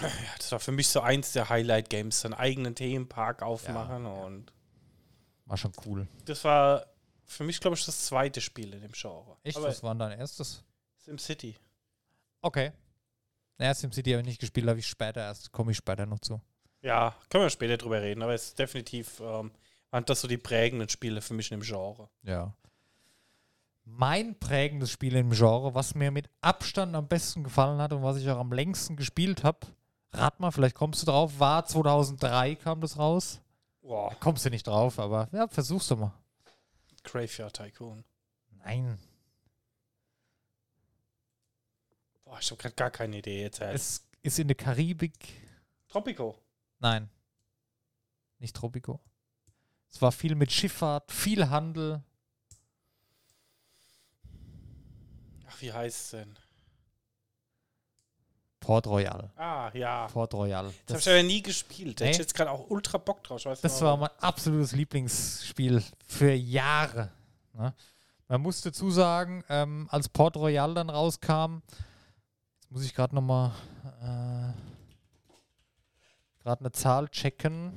[0.00, 0.08] Ja,
[0.38, 4.52] das war für mich so eins der Highlight-Games, einen eigenen Themenpark aufmachen und
[5.44, 6.06] War schon cool.
[6.24, 6.86] das war
[7.26, 9.36] für mich, glaube ich, das zweite Spiel in dem Genre.
[9.42, 9.56] Echt?
[9.56, 10.64] Aber Was war dein erstes?
[10.98, 11.56] SimCity.
[12.40, 12.72] Okay.
[13.58, 16.40] Naja, SimCity habe ich nicht gespielt, habe ich später erst, komme ich später noch zu.
[16.80, 19.50] Ja, können wir später drüber reden, aber es ist definitiv, ähm,
[19.90, 22.08] waren das so die prägenden Spiele für mich in dem Genre.
[22.22, 22.54] Ja.
[23.90, 28.16] Mein prägendes Spiel im Genre, was mir mit Abstand am besten gefallen hat und was
[28.18, 29.66] ich auch am längsten gespielt habe,
[30.12, 33.40] rat mal, vielleicht kommst du drauf, war 2003 kam das raus.
[33.82, 36.12] Boah, Kommst du nicht drauf, aber ja, versuch's doch mal.
[37.02, 38.04] Graveyard Tycoon.
[38.64, 38.98] Nein.
[42.24, 43.60] Boah, ich habe gerade gar keine Idee jetzt.
[43.60, 43.74] ey.
[43.74, 45.14] Es ist in der Karibik.
[45.88, 46.36] Tropico.
[46.78, 47.08] Nein.
[48.38, 49.00] Nicht Tropico.
[49.90, 52.02] Es war viel mit Schifffahrt, viel Handel.
[55.58, 56.38] Ach, wie heißt es denn?
[58.60, 59.30] Port Royal.
[59.36, 60.06] Ah, ja.
[60.08, 60.64] Port Royal.
[60.64, 62.00] Das habe Das, ich aber nie gespielt.
[62.00, 62.22] Da hätte ich Nee.
[62.22, 63.42] jetzt gerade auch ultra Bock drauf.
[63.42, 67.10] Das war mein absolutes Lieblingsspiel für Jahre.
[67.54, 67.72] Ne?
[68.26, 71.62] Man muss dazu sagen, ähm, als Port Royal dann rauskam,
[72.60, 73.52] jetzt muss ich gerade nochmal
[74.02, 74.52] äh,
[76.42, 77.72] gerade eine Zahl checken,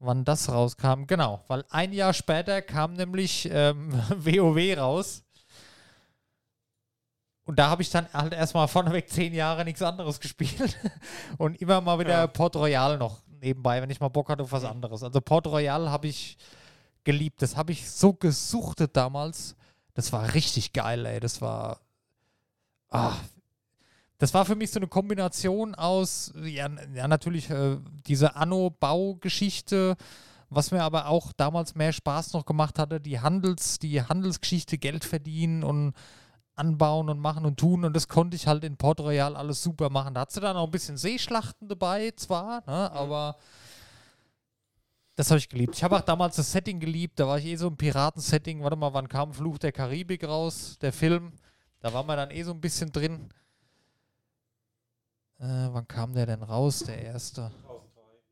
[0.00, 1.06] wann das rauskam.
[1.06, 5.22] Genau, weil ein Jahr später kam nämlich ähm, WoW raus.
[7.44, 10.78] Und da habe ich dann halt erstmal vorneweg zehn Jahre nichts anderes gespielt.
[11.38, 12.26] Und immer mal wieder Ja.
[12.26, 15.02] Port Royal noch nebenbei, wenn ich mal Bock hatte auf was anderes.
[15.02, 16.38] Also Port Royal habe ich
[17.04, 17.42] geliebt.
[17.42, 19.56] Das habe ich so gesuchtet damals.
[19.92, 21.20] Das war richtig geil, ey.
[21.20, 21.80] Das war.
[22.88, 23.14] Ah,
[24.18, 27.76] das war für mich so eine Kombination aus, ja, ja natürlich äh,
[28.06, 29.96] diese Anno-Baugeschichte,
[30.48, 35.04] was mir aber auch damals mehr Spaß noch gemacht hatte, die Handels, die Handelsgeschichte, Geld
[35.04, 35.94] verdienen und
[36.56, 39.90] anbauen und machen und tun und das konnte ich halt in Port Royal alles super
[39.90, 40.14] machen.
[40.14, 43.36] Da hat sie dann auch ein bisschen Seeschlachten dabei, zwar, ne, aber
[45.16, 45.76] das habe ich geliebt.
[45.76, 48.62] Ich habe auch damals das Setting geliebt, da war ich eh so im Piratensetting.
[48.62, 51.32] Warte mal, wann kam Fluch der Karibik raus, der Film?
[51.80, 53.28] Da war man dann eh so ein bisschen drin.
[55.38, 57.50] Äh, wann kam der denn raus, der erste?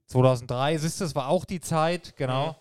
[0.07, 2.49] 2003, siehst du, das war auch die Zeit, genau.
[2.49, 2.57] Mhm.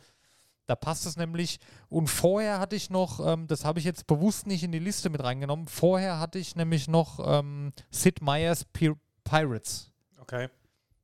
[0.68, 1.60] Da passt es nämlich.
[1.90, 5.10] Und vorher hatte ich noch, ähm, das habe ich jetzt bewusst nicht in die Liste
[5.10, 9.92] mit reingenommen, vorher hatte ich nämlich noch ähm, Sid Meier's Pir Pirates.
[10.20, 10.50] Okay.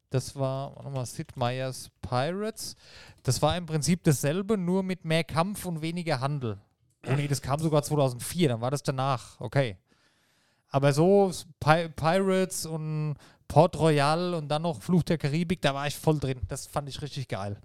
[0.10, 2.76] Das war, warte mal, Sid Meier's Pirates.
[3.24, 6.60] Das war im Prinzip dasselbe, nur mit mehr Kampf und weniger Handel.
[7.06, 9.40] Oh nee, das kam sogar 2004, dann war das danach.
[9.40, 9.78] Okay.
[10.70, 13.16] Aber so Pi Pirates und
[13.48, 16.42] Port Royal und dann noch Fluch der Karibik, da war ich voll drin.
[16.48, 17.58] Das fand ich richtig geil.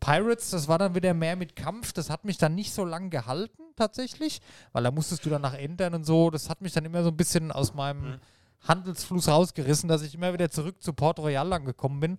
[0.00, 1.92] Pirates, das war dann wieder mehr mit Kampf.
[1.92, 4.40] Das hat mich dann nicht so lang gehalten, tatsächlich,
[4.72, 6.30] weil da musstest du dann nach ändern und so.
[6.30, 8.20] Das hat mich dann immer so ein bisschen aus meinem Mhm.
[8.68, 12.18] Handelsfluss rausgerissen, dass ich immer wieder zurück zu Port Royal angekommen bin.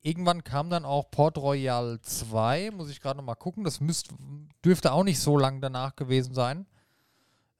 [0.00, 3.62] Irgendwann kam dann auch Port Royal 2, muss ich gerade noch mal gucken.
[3.62, 4.08] Das müsst,
[4.64, 6.66] dürfte auch nicht so lang danach gewesen sein.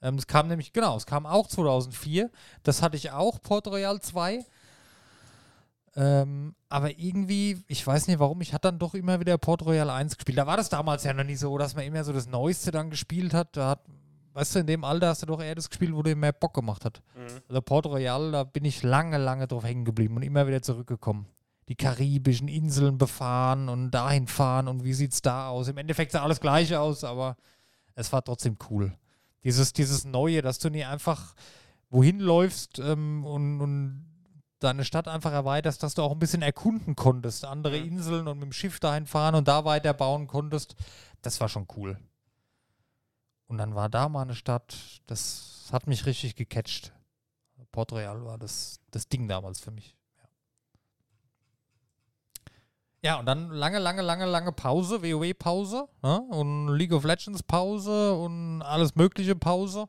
[0.01, 2.31] Ähm, es kam nämlich, genau, es kam auch 2004.
[2.65, 4.45] Das hatte ich auch, Port Royal 2.
[5.95, 9.91] Ähm, aber irgendwie, ich weiß nicht warum, ich hatte dann doch immer wieder Port Royal
[9.91, 10.39] 1 gespielt.
[10.39, 12.89] Da war das damals ja noch nie so, dass man immer so das Neueste dann
[12.89, 13.57] gespielt hat.
[13.57, 13.81] Da hat,
[14.33, 16.55] weißt du, in dem Alter hast du doch eher das gespielt, wo dir mehr Bock
[16.55, 17.03] gemacht hat.
[17.15, 17.43] Mhm.
[17.49, 21.27] Also Port Royal, da bin ich lange, lange drauf hängen geblieben und immer wieder zurückgekommen.
[21.69, 25.69] Die karibischen Inseln befahren und dahin fahren und wie sieht's da aus?
[25.69, 27.37] Im Endeffekt sah alles gleich aus, aber
[27.95, 28.97] es war trotzdem cool.
[29.45, 31.35] Dieses, dieses Neue, dass du nie einfach
[31.91, 34.12] wohin läufst ähm, und, und
[34.63, 37.87] deine Stadt einfach erweiterst, dass du auch ein bisschen erkunden konntest, andere Mhm.
[37.89, 40.75] Inseln und mit dem Schiff dahin fahren und da weiter bauen konntest.
[41.23, 41.99] Das war schon cool.
[43.47, 44.75] Und dann war da mal eine Stadt,
[45.07, 46.93] das hat mich richtig gecatcht.
[47.71, 49.97] Port Royal war das, das Ding damals für mich.
[53.05, 53.19] Ja.
[53.19, 56.21] und dann lange, lange, lange, lange Pause, WoW-Pause ne?
[56.31, 59.89] und League of Legends-Pause und alles mögliche Pause.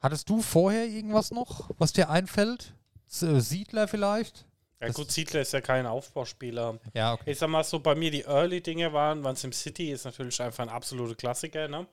[0.00, 2.75] Hattest du vorher irgendwas noch, was dir einfällt?
[3.22, 4.44] Äh, Siedler vielleicht?
[4.80, 6.78] Ja, Das- gut, Siedler ist ja kein Aufbauspieler.
[6.94, 7.30] Ja, okay.
[7.32, 10.68] Ich sag mal so, bei mir die Early-Dinge waren, waren SimCity ist natürlich einfach ein
[10.68, 11.86] absoluter Klassiker, ne?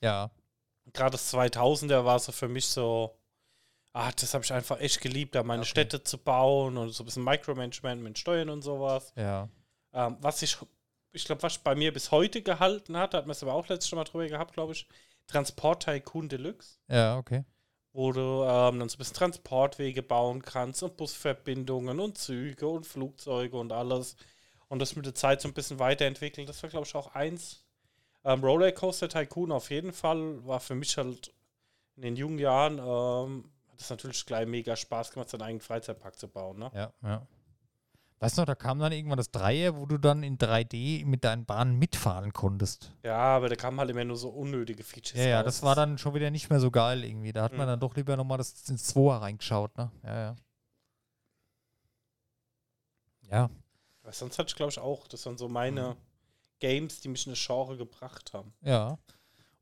[0.00, 0.30] Ja.
[0.92, 3.14] Gerade das 2000er war so für mich so,
[3.92, 5.70] ah, das habe ich einfach echt geliebt, da meine Okay.
[5.70, 9.12] Städte zu bauen und so ein bisschen Micromanagement mit Steuern und sowas.
[9.16, 9.48] Ja.
[9.92, 10.56] Ähm, was ich,
[11.12, 13.68] ich glaube, was bei mir bis heute gehalten hat, da hat man es aber auch
[13.68, 14.88] letztes Mal drüber gehabt, glaube ich,
[15.26, 17.44] Transport Tycoon Deluxe, Ja, okay.
[17.98, 22.86] Wo du ähm, dann so ein bisschen Transportwege bauen kannst und Busverbindungen und Züge und
[22.86, 24.14] Flugzeuge und alles.
[24.68, 26.46] Und das mit der Zeit so ein bisschen weiterentwickeln.
[26.46, 27.64] Das war, glaube ich, auch eins.
[28.24, 31.34] Ähm, Rollercoaster Tycoon auf jeden Fall war für mich halt
[31.96, 36.16] in den jungen Jahren, ähm, hat es natürlich gleich mega Spaß gemacht, seinen eigenen Freizeitpark
[36.20, 36.60] zu bauen.
[36.60, 36.70] Ne?
[36.74, 37.26] Ja, ja.
[38.20, 41.22] Weißt du noch, da kam dann irgendwann das Dreier, wo du dann in 3D mit
[41.22, 42.92] deinen Bahnen mitfahren konntest.
[43.04, 45.20] Ja, aber da kamen halt immer nur so unnötige Features.
[45.22, 45.44] Ja, ja, raus.
[45.44, 47.32] das war dann schon wieder nicht mehr so geil irgendwie.
[47.32, 47.70] Da hat man Mhm.
[47.70, 49.92] dann doch lieber nochmal das ins Zweier reingeschaut, ne?
[50.02, 50.36] Ja, ja.
[53.30, 53.50] Ja,
[54.02, 55.06] Aber sonst hatte ich, glaube ich, auch.
[55.06, 55.96] Das waren so meine Mhm.
[56.60, 58.52] Games, die mich in das Genre gebracht haben.
[58.62, 58.98] ja.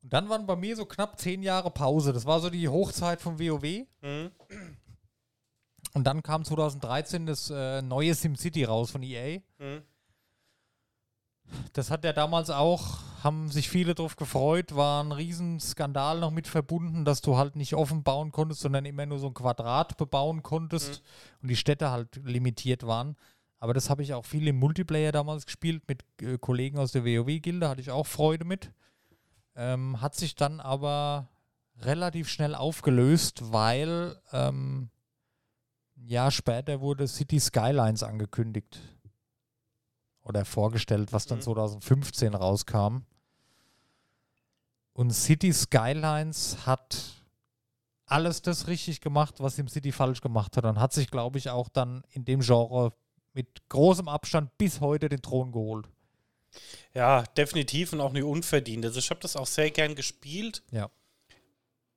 [0.03, 2.13] Und dann waren bei mir so knapp zehn Jahre Pause.
[2.13, 3.87] Das war so die Hochzeit vom WoW.
[4.03, 4.31] Mhm.
[5.95, 9.41] Und dann kam 2013 das äh, neue SimCity raus von EA.
[9.59, 9.83] Mhm.
[11.73, 16.49] Das hat ja damals auch, haben sich viele drauf gefreut, war ein Riesenskandal noch mit
[16.49, 20.43] verbunden, dass du halt nicht offen bauen konntest, sondern immer nur so ein Quadrat bebauen
[20.43, 21.03] konntest
[21.43, 23.17] und die Städte halt limitiert waren.
[23.59, 27.05] Aber das habe ich auch viel im Multiplayer damals gespielt mit äh, Kollegen aus der
[27.05, 28.71] WoW-Gilde, hatte ich auch Freude mit.
[29.55, 31.29] Ähm, hat sich dann aber
[31.81, 34.91] relativ schnell aufgelöst, weil ähm,
[35.97, 38.79] ein Jahr später wurde City Skylines angekündigt
[40.23, 41.43] oder vorgestellt, was dann Mhm.
[41.43, 42.99] 2015 rauskam.
[44.93, 46.97] Und City Skylines hat
[48.07, 51.69] alles das richtig gemacht, was SimCity falsch gemacht hat und hat sich, glaube ich, auch
[51.69, 52.93] dann in dem Genre
[53.33, 55.87] mit großem Abstand bis heute den Thron geholt.
[56.95, 58.85] Ja, definitiv und auch nicht unverdient.
[58.87, 60.63] Also ich habe das auch sehr gern gespielt.
[60.71, 60.89] Ja.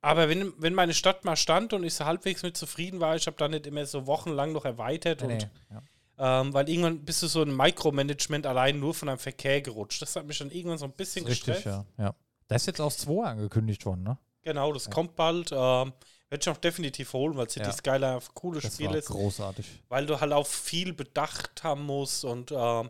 [0.02, 3.28] Aber wenn, wenn meine Stadt mal stand und ich so halbwegs mit zufrieden war, ich
[3.28, 6.42] habe dann nicht immer so wochenlang noch erweitert und ja.
[6.42, 10.02] ähm, weil irgendwann bist du so ein Micromanagement allein nur von einem Verkehr gerutscht.
[10.02, 11.66] Das hat mich dann irgendwann so ein bisschen Richtig, gestresst.
[11.66, 11.86] ja.
[11.98, 12.16] ja.
[12.48, 14.18] Da ist jetzt auch 2 angekündigt worden, ne?
[14.42, 15.52] Genau, das kommt bald.
[15.52, 15.92] Ähm,
[16.30, 17.74] Werde ich auch definitiv holen, weil City Ja.
[17.74, 19.08] Skyline ein cooles Das Spiel ist.
[19.10, 19.68] großartig.
[19.90, 22.90] weil du halt auf viel bedacht haben musst und ähm,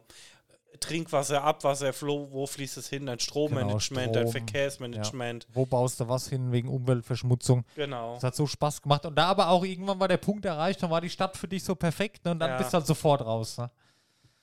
[0.80, 6.08] Trinkwasser, Abwasser, Flo, wo fließt es hin, dein Strommanagement, dein Strom, Verkehrsmanagement, Wo baust du
[6.08, 7.66] was hin wegen Umweltverschmutzung?
[7.76, 8.16] genau.
[8.16, 9.06] Das hat so Spaß gemacht.
[9.06, 11.64] Und da aber auch irgendwann war der Punkt erreicht, dann war die Stadt für dich
[11.64, 12.32] so perfekt ne?
[12.32, 12.58] und dann Ja.
[12.58, 13.58] bist du halt sofort raus.
[13.58, 13.70] Ne?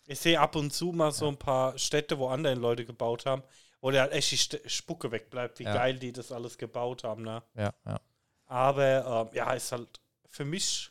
[0.07, 3.43] Ich sehe ab und zu mal so ein paar Städte, wo andere Leute gebaut haben,
[3.81, 5.75] wo der halt echt die St Spucke wegbleibt, wie Ja.
[5.75, 7.23] geil die das alles gebaut haben.
[7.23, 7.43] Ne?
[7.55, 8.01] Ja, ja.
[8.47, 10.91] Aber ähm, ja, ist halt für mich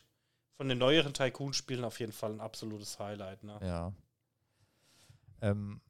[0.56, 3.42] von den neueren Tycoon-Spielen auf jeden Fall ein absolutes Highlight.
[3.44, 3.58] Ne?
[3.62, 3.92] ja.
[5.40, 5.80] Ähm,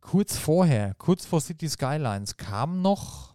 [0.00, 3.34] kurz vorher, kurz vor City Skylines, kam noch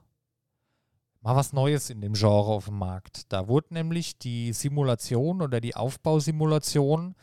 [1.21, 3.31] mal was Neues in dem Genre auf den Markt.
[3.31, 7.15] Da wurde nämlich die Simulation oder die Aufbausimulation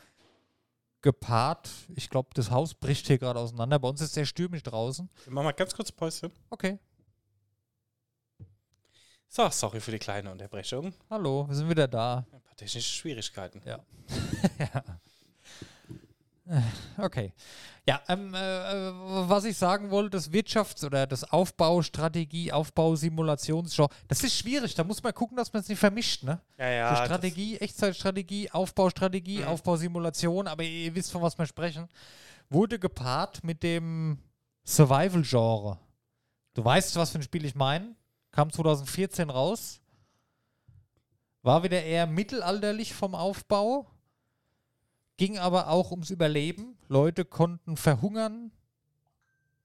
[1.01, 1.69] gepaart.
[1.95, 3.79] Ich glaube, das Haus bricht hier gerade auseinander.
[3.79, 5.09] Bei uns ist sehr stürmisch draußen.
[5.25, 6.31] Wir machen mal ganz kurz Päuschen.
[6.49, 6.79] Okay,
[9.27, 10.93] So, sorry für die kleine Unterbrechung.
[11.09, 12.25] hallo, wir sind wieder da.
[12.31, 13.61] Ein paar technische Schwierigkeiten.
[13.65, 13.79] Ja.
[16.97, 17.33] Okay.
[17.87, 18.37] Ja, ähm, äh,
[19.29, 24.73] was ich sagen wollte, das Wirtschafts- oder das Aufbaustrategie, Aufbausimulationsgenre, das ist schwierig.
[24.75, 26.39] Da muss man gucken, dass man es nicht vermischt, ne?
[26.57, 26.89] Ja, So ja.
[26.95, 29.47] das- Strategie, Echtzeitstrategie, Aufbaustrategie, Mhm.
[29.47, 31.87] Aufbausimulation, aber ihr wisst, von was wir sprechen,
[32.49, 34.19] wurde gepaart mit dem
[34.65, 35.79] Survival-Genre.
[36.53, 37.95] Du weißt, was für ein Spiel ich meine?
[38.31, 39.79] Kam 2014 raus.
[41.41, 43.87] War wieder eher mittelalterlich vom Aufbau.
[45.17, 46.77] Ging aber auch ums Überleben.
[46.87, 48.51] Leute konnten verhungern.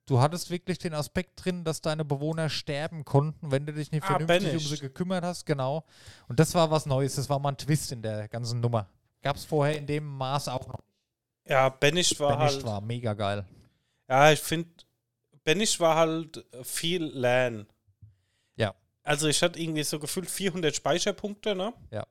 [0.07, 4.03] Du hattest wirklich den Aspekt drin, dass deine Bewohner sterben konnten, wenn du dich nicht
[4.05, 5.47] Ah, vernünftig um sie gekümmert hast.
[5.47, 5.85] Genau.
[6.29, 7.15] Und das war was Neues.
[7.17, 8.89] Das war mal ein Twist in der ganzen Nummer.
[9.23, 10.81] Gab es vorher in dem Maß auch noch.
[11.45, 12.65] ja, Banished war Banished halt.
[12.67, 13.45] war mega geil.
[14.09, 14.69] Ja, ich finde,
[15.45, 17.67] Banished war halt viel LAN.
[18.57, 18.75] Ja.
[19.05, 21.73] Also ich hatte irgendwie so gefühlt 400 Speicherpunkte, ne?
[21.91, 22.05] Ja.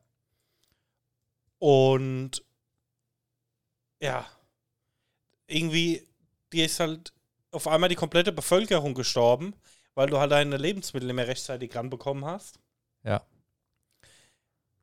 [1.57, 2.43] Und
[4.01, 4.25] ja,
[5.47, 6.07] irgendwie,
[6.53, 7.13] die ist halt
[7.51, 9.53] auf einmal die komplette Bevölkerung gestorben,
[9.95, 12.59] weil du halt deine Lebensmittel nicht mehr rechtzeitig ranbekommen hast.
[13.03, 13.21] Ja.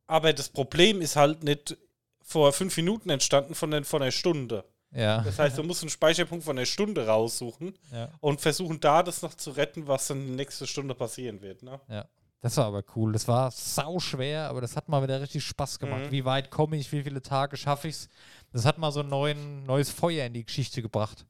[0.06, 1.76] Aber das Problem ist halt nicht
[2.22, 4.64] vor fünf Minuten entstanden, sondern von einer Stunde.
[4.92, 5.22] Ja.
[5.22, 8.10] Das heißt, du musst einen Speicherpunkt von einer Stunde raussuchen ja.
[8.20, 11.62] und versuchen da das noch zu retten, was dann die nächste Stunde passieren wird.
[11.62, 11.80] Ne?
[11.88, 12.06] Das
[12.46, 13.12] Das war aber cool.
[13.12, 16.04] Das war sau schwer, aber das hat mal wieder richtig Spaß gemacht.
[16.06, 16.10] Mhm.
[16.12, 18.08] Wie weit komme ich, wie viele Tage schaffe ich's?
[18.52, 21.26] Das hat mal so ein neuen, neues Feuer in die Geschichte gebracht.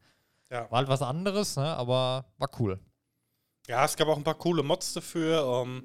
[0.51, 0.71] Ja.
[0.71, 1.75] War halt was anderes, ne?
[1.75, 2.79] aber war cool.
[3.67, 5.64] Ja, es gab auch ein paar coole Mods dafür.
[5.64, 5.85] Ähm,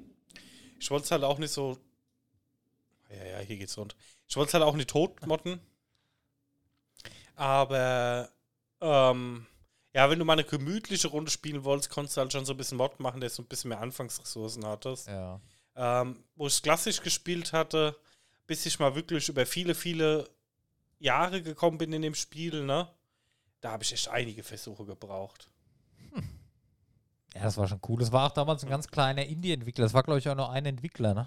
[0.78, 1.78] ich wollte es halt auch nicht so.
[3.08, 3.96] Ja, ja, hier geht's rund.
[4.28, 5.62] Ich wollte es halt auch nicht tot modden.
[7.36, 8.28] Aber
[8.82, 9.46] ähm,
[9.94, 12.56] ja, wenn du mal eine gemütliche Runde spielen wolltest, konntest du halt schon so ein
[12.56, 15.08] bisschen Mod machen, der so ein bisschen mehr Anfangsressourcen hattest.
[15.08, 15.40] Ja.
[15.74, 17.96] Ähm, wo ich es klassisch gespielt hatte,
[18.46, 20.28] bis ich mal wirklich über viele, viele
[20.98, 22.88] Jahre gekommen bin in dem Spiel, ne?
[23.60, 25.48] Da habe ich echt einige Versuche gebraucht.
[27.34, 27.98] Ja, das war schon cool.
[28.00, 29.84] Das war auch damals ein ganz kleiner Indie-Entwickler.
[29.84, 31.26] Das war, glaube ich, auch nur ein Entwickler, ne?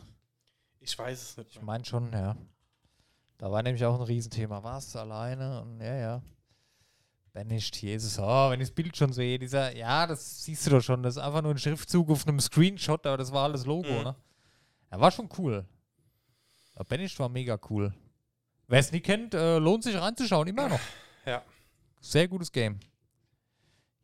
[0.79, 1.65] Ich weiß es nicht Ich mehr.
[1.65, 2.35] meine schon, ja.
[3.39, 4.61] Da war nämlich auch ein Riesenthema.
[4.61, 5.61] Warst du alleine?
[5.63, 6.21] Und ja, ja.
[7.35, 8.17] Banished, Jesus.
[8.17, 11.03] Oh, wenn ich das Bild schon sehe, dieser, ja, das siehst du doch schon.
[11.03, 14.03] Das ist einfach nur ein Schriftzug auf einem Screenshot, aber das war alles Logo, Mhm.
[14.03, 14.15] ne?
[14.89, 15.65] Ja, war schon cool.
[16.77, 17.93] Ja, Banished war mega cool.
[18.67, 20.79] Wer es nie kennt, äh, lohnt sich reinzuschauen, immer noch.
[21.25, 21.43] Ja.
[21.99, 22.79] Sehr gutes Game.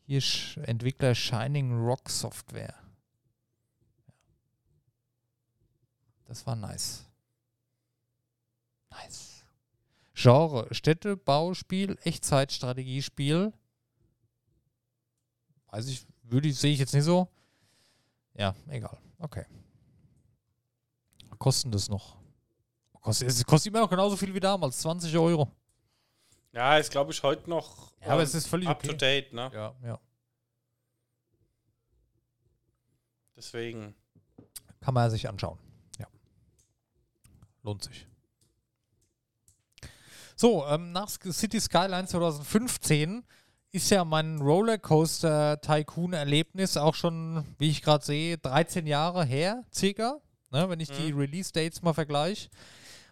[0.08, 2.76] Hier ist Entwickler Shining Rock Software.
[6.26, 7.06] Das war nice.
[8.90, 9.31] Nice.
[10.14, 13.54] Genre: Städtebauspiel, Echtzeitstrategiespiel.
[15.68, 17.28] Weiß ich, würde ich, sehe ich jetzt nicht so.
[18.34, 18.98] Ja, egal.
[19.20, 19.46] Okay.
[21.38, 22.18] Kosten das noch?
[23.02, 25.52] Kostet, es kostet immer noch genauso viel wie damals, 20 Euro.
[26.52, 28.88] Ja, ist glaube ich heute noch Ja, aber ähm, es ist völlig up okay.
[28.90, 29.50] to date, ne?
[29.54, 30.00] Ja, ja.
[33.36, 33.96] Deswegen.
[34.82, 35.58] Kann man sich anschauen.
[35.98, 36.08] Ja.
[37.64, 38.08] Lohnt sich.
[40.42, 43.24] So, ähm, nach City Skyline 2015
[43.74, 49.64] ist ja mein Rollercoaster Tycoon Erlebnis auch schon, wie ich gerade sehe, 13 Jahre her,
[49.72, 50.20] circa,
[50.50, 52.50] ne, wenn ich die Release Dates mal vergleiche.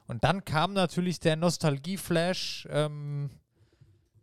[0.07, 2.67] Und dann kam natürlich der Nostalgie-Flash.
[2.71, 3.30] Ähm,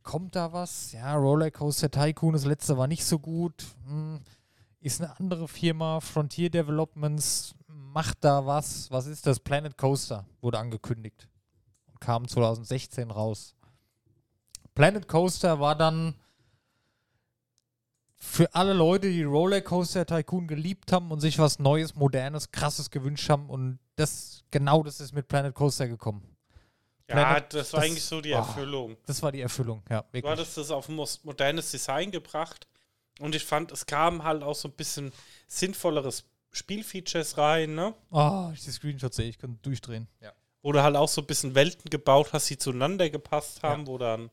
[0.02, 0.90] kommt da was?
[0.90, 3.66] Ja, Rollercoaster Tycoon, das letzte war nicht so gut.
[3.86, 4.18] Hm,
[4.80, 8.90] ist eine andere Firma, Frontier Developments, macht da was.
[8.90, 9.38] Was ist das?
[9.38, 11.28] Planet Coaster wurde angekündigt
[12.06, 13.56] kam 2016 raus.
[14.76, 16.14] Planet Coaster war dann
[18.14, 23.28] für alle Leute, die Rollercoaster Tycoon geliebt haben und sich was Neues, Modernes, Krasses gewünscht
[23.28, 26.22] haben und das genau das ist mit Planet Coaster gekommen.
[27.08, 28.36] Ja, Planet- das war das- eigentlich so die oh.
[28.36, 28.96] Erfüllung.
[29.06, 30.30] Das war die Erfüllung, ja, Du wirklich.
[30.30, 32.68] hattest das auf ein modernes Design gebracht
[33.18, 35.10] und ich fand, es kam halt auch so ein bisschen
[35.48, 37.94] sinnvolleres Spielfeatures rein, ne?
[38.10, 40.06] Oh, ich die Screenshots sehe, ich kann durchdrehen.
[40.20, 40.32] Ja.
[40.66, 43.98] Wo du halt auch so ein bisschen Welten gebaut hast, die zueinander gepasst haben, wo
[43.98, 44.30] dann.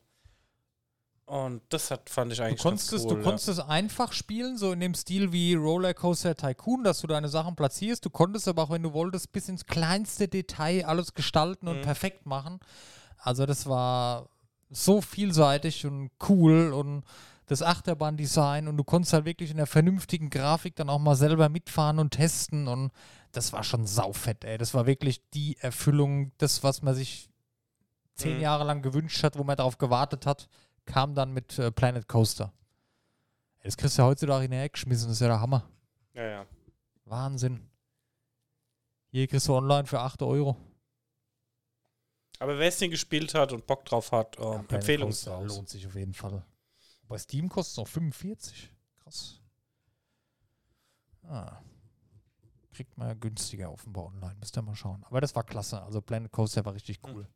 [1.26, 3.16] Und das hat, fand ich Du eigentlich konntest, ganz es, cool.
[3.18, 7.28] du konntest es einfach spielen, so in dem Stil wie Rollercoaster Tycoon, dass du deine
[7.28, 8.04] Sachen platzierst.
[8.04, 11.82] Du konntest aber auch, wenn du wolltest, bis ins kleinste Detail alles gestalten und Mhm.
[11.82, 12.58] perfekt machen.
[13.16, 14.28] Also das war
[14.70, 17.04] so vielseitig und cool und
[17.46, 21.48] das Achterbahndesign und du konntest halt wirklich in der vernünftigen Grafik dann auch mal selber
[21.48, 22.90] mitfahren und testen und
[23.32, 24.56] das war schon saufett, ey.
[24.58, 27.28] Das war wirklich die Erfüllung, das, was man sich
[28.14, 28.42] zehn Mhm.
[28.42, 30.48] Jahre lang gewünscht hat, wo man darauf gewartet hat,
[30.86, 32.52] kam dann mit äh, Planet Coaster.
[33.58, 35.68] Ey, Das kriegst du ja heutzutage hinterhergeschmissen, das ist ja der Hammer.
[36.14, 36.46] ja, ja.
[37.06, 37.60] Wahnsinn.
[39.10, 40.56] Hier kriegst du online für 8 Euro.
[42.38, 45.12] Aber wer es den gespielt hat und Bock drauf hat, ähm, Planet Empfehlung
[45.46, 46.42] lohnt sich auf jeden Fall.
[47.08, 48.70] Bei Steam kostet es noch 45.
[49.02, 49.40] Krass.
[51.28, 51.58] Ah.
[52.72, 54.34] Kriegt man ja günstiger offenbar online.
[54.40, 55.04] Müsst ihr mal schauen.
[55.04, 55.80] Aber das war klasse.
[55.82, 57.26] Also Planet Coaster war richtig cool.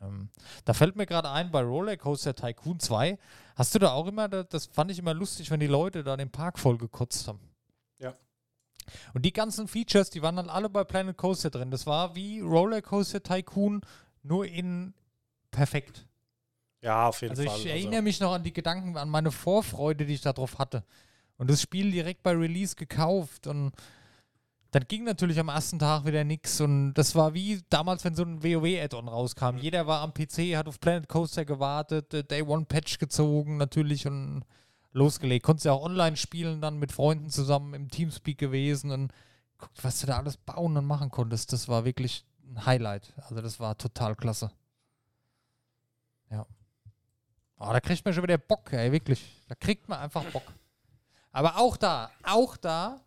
[0.00, 0.28] Ähm,
[0.64, 3.18] da fällt mir gerade ein, bei Roller Coaster Tycoon 2,
[3.54, 6.16] hast du da auch immer, da- das fand ich immer lustig, wenn die Leute da
[6.16, 7.38] den Park voll gekotzt haben.
[7.98, 8.14] Ja.
[9.14, 11.70] Und die ganzen Features, die waren dann alle bei Planet Coaster drin.
[11.70, 13.80] Das war wie Roller Coaster Tycoon,
[14.24, 14.92] nur in
[15.52, 16.06] perfekt.
[16.82, 17.58] Ja, auf jeden Also Fall.
[17.58, 20.84] ich erinnere mich noch an die Gedanken, an meine Vorfreude, die ich darauf hatte.
[21.38, 23.72] Und das Spiel direkt bei Release gekauft und
[24.72, 28.22] dann ging natürlich am ersten Tag wieder nichts und das war wie damals, wenn so
[28.24, 29.58] ein WoW-Add-on rauskam.
[29.58, 34.06] Jeder war am PC, hat auf Planet Coaster gewartet, äh, Day One Patch gezogen natürlich
[34.06, 34.44] und
[34.92, 35.44] losgelegt.
[35.44, 39.12] Konntest ja auch online spielen, dann mit Freunden zusammen im Teamspeak gewesen und
[39.58, 41.52] guck, was du da alles bauen und machen konntest.
[41.52, 43.12] Das war wirklich ein Highlight.
[43.28, 44.50] Also das war total klasse.
[46.30, 46.46] Ja.
[47.64, 49.24] Oh, da kriegt man schon wieder Bock, ey, wirklich.
[49.48, 50.42] Da kriegt man einfach Bock.
[51.30, 53.00] Aber auch da, auch da,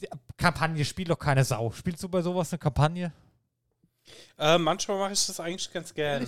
[0.00, 1.72] die Kampagne spielt doch keine Sau.
[1.72, 3.12] Spielst du bei sowas eine Kampagne?
[4.38, 6.26] äh, manchmal mache ich das eigentlich ganz gerne.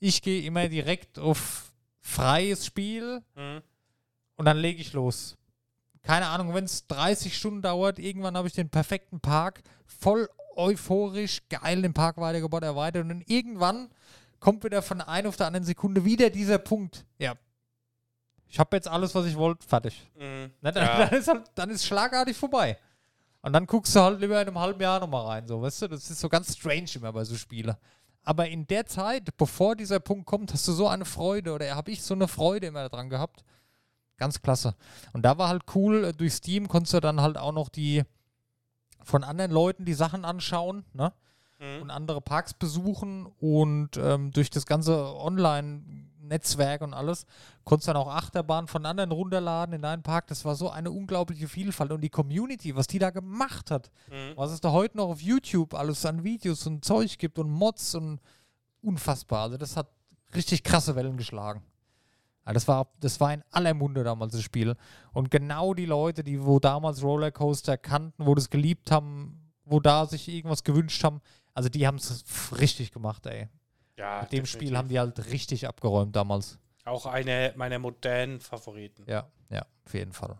[0.00, 3.62] Ich gehe immer direkt auf freies Spiel Mhm.
[4.36, 5.34] und dann lege ich los.
[6.02, 11.40] keine Ahnung, wenn es 30 Stunden dauert, irgendwann habe ich den perfekten Park, voll euphorisch,
[11.50, 13.90] geil den Park weitergebaut, erweitert und dann irgendwann
[14.40, 17.04] kommt wieder von der einen auf der anderen Sekunde wieder dieser Punkt.
[17.18, 17.34] Ja.
[18.46, 20.10] Ich habe jetzt alles, was ich wollte, fertig.
[20.18, 20.50] Mhm.
[20.60, 21.06] Na, dann, Ja.
[21.06, 22.78] dann, ist halt, dann ist schlagartig vorbei.
[23.42, 25.88] Und dann guckst du halt lieber in einem halben Jahr nochmal rein, so, weißt du?
[25.88, 27.76] Das ist so ganz strange immer bei so Spielen.
[28.24, 31.90] Aber in der Zeit, bevor dieser Punkt kommt, hast du so eine Freude oder habe
[31.90, 33.44] ich so eine Freude immer dran gehabt.
[34.16, 34.74] Ganz klasse.
[35.12, 38.02] Und da war halt cool, äh, durch Steam konntest du dann halt auch noch die
[39.04, 41.12] von anderen Leuten die Sachen anschauen, ne?
[41.60, 41.82] Mhm.
[41.82, 47.26] und andere Parks besuchen und ähm, durch das ganze Online-Netzwerk und alles
[47.64, 50.26] konntest dann auch Achterbahnen von anderen runterladen in deinen Park.
[50.28, 54.36] Das war so eine unglaubliche Vielfalt und die Community, was die da gemacht hat, Mhm.
[54.36, 57.94] was es da heute noch auf YouTube alles an Videos und Zeug gibt und Mods
[57.94, 58.20] und
[58.82, 59.42] unfassbar.
[59.42, 59.88] Also das hat
[60.34, 61.62] richtig krasse Wellen geschlagen.
[62.44, 64.74] Das, war, das war in aller Munde damals das Spiel.
[65.12, 70.06] Und genau die Leute, die wo damals Rollercoaster kannten, wo das geliebt haben, wo da
[70.06, 71.20] sich irgendwas gewünscht haben,
[71.58, 72.24] also die haben es
[72.56, 73.48] richtig gemacht, ey.
[73.96, 74.78] Ja, Mit dem Spiel definitiv.
[74.78, 76.56] haben die halt richtig abgeräumt damals.
[76.84, 79.02] Auch eine meiner modernen Favoriten.
[79.08, 80.36] Ja, ja, auf jeden Fall.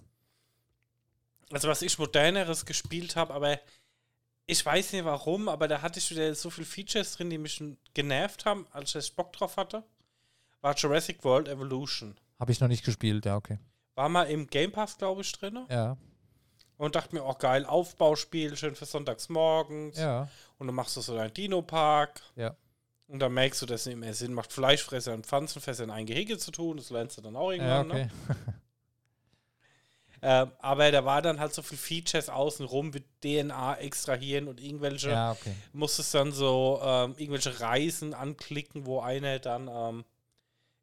[1.51, 3.59] Also was ich moderneres gespielt habe, aber
[4.47, 7.61] ich weiß nicht warum, aber da hatte ich wieder so viele Features drin, die mich
[7.95, 9.83] genervt haben, als ich Bock drauf hatte,
[10.61, 12.15] war Jurassic World Evolution.
[12.39, 13.59] Habe ich noch nicht gespielt, ja, okay.
[13.97, 15.97] War mal im Game Pass, glaube ich, drin Ja,
[16.79, 19.99] und dachte mir, auch geil, Aufbauspiel, schön für sonntags morgens.
[19.99, 22.23] ja, Und dann machst du so deinen Dino-Park.
[22.37, 22.57] ja.
[23.11, 26.05] Und dann merkst du, dass es nicht mehr Sinn macht, Fleischfresser und Pflanzenfresser in ein
[26.05, 26.77] Gehege zu tun.
[26.77, 27.91] Das lernst du dann auch Ja, irgendwann.
[27.91, 28.05] okay.
[28.29, 28.37] Ne?
[30.21, 35.11] Ähm, aber da war dann halt so viel Features außenrum wie DNA extrahieren und irgendwelche,
[35.11, 35.55] Ja, okay.
[35.73, 40.05] musstest dann so ähm, irgendwelche Reisen anklicken, wo einer dann ähm,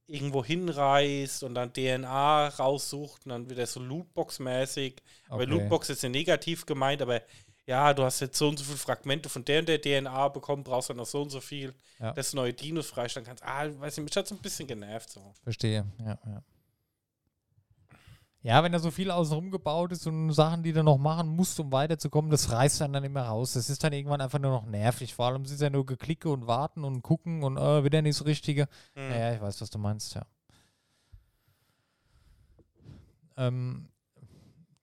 [0.07, 4.95] irgendwo hinreist und dann DNA raussucht und dann wieder so Lootbox-mäßig.
[5.29, 5.51] Aber Okay.
[5.51, 7.21] Lootbox ist ja negativ gemeint, aber
[7.67, 10.63] ja, du hast jetzt so und so viele Fragmente von der und der DNA bekommen,
[10.63, 12.13] brauchst dann noch so und so viel, Ja.
[12.13, 13.43] dass du neue Dinos freistellen kannst.
[13.43, 15.33] Ah, weiß nicht, mich hat so ein bisschen genervt so.
[15.43, 16.43] Verstehe, ja, ja.
[18.45, 21.59] Ja, wenn da so viel außenrum gebaut ist und Sachen, die du noch machen musst,
[21.59, 23.53] um weiterzukommen, das reißt dann dann immer raus.
[23.53, 25.15] Das ist dann irgendwann einfach nur noch nervig.
[25.15, 28.19] Vor allem es ist ja nur geklicke und warten und gucken und äh, wieder nicht
[28.19, 28.67] das Richtige.
[28.93, 29.09] Mhm.
[29.09, 30.27] Ja, ja, ich weiß, was du meinst, ja.
[33.35, 33.87] Ähm,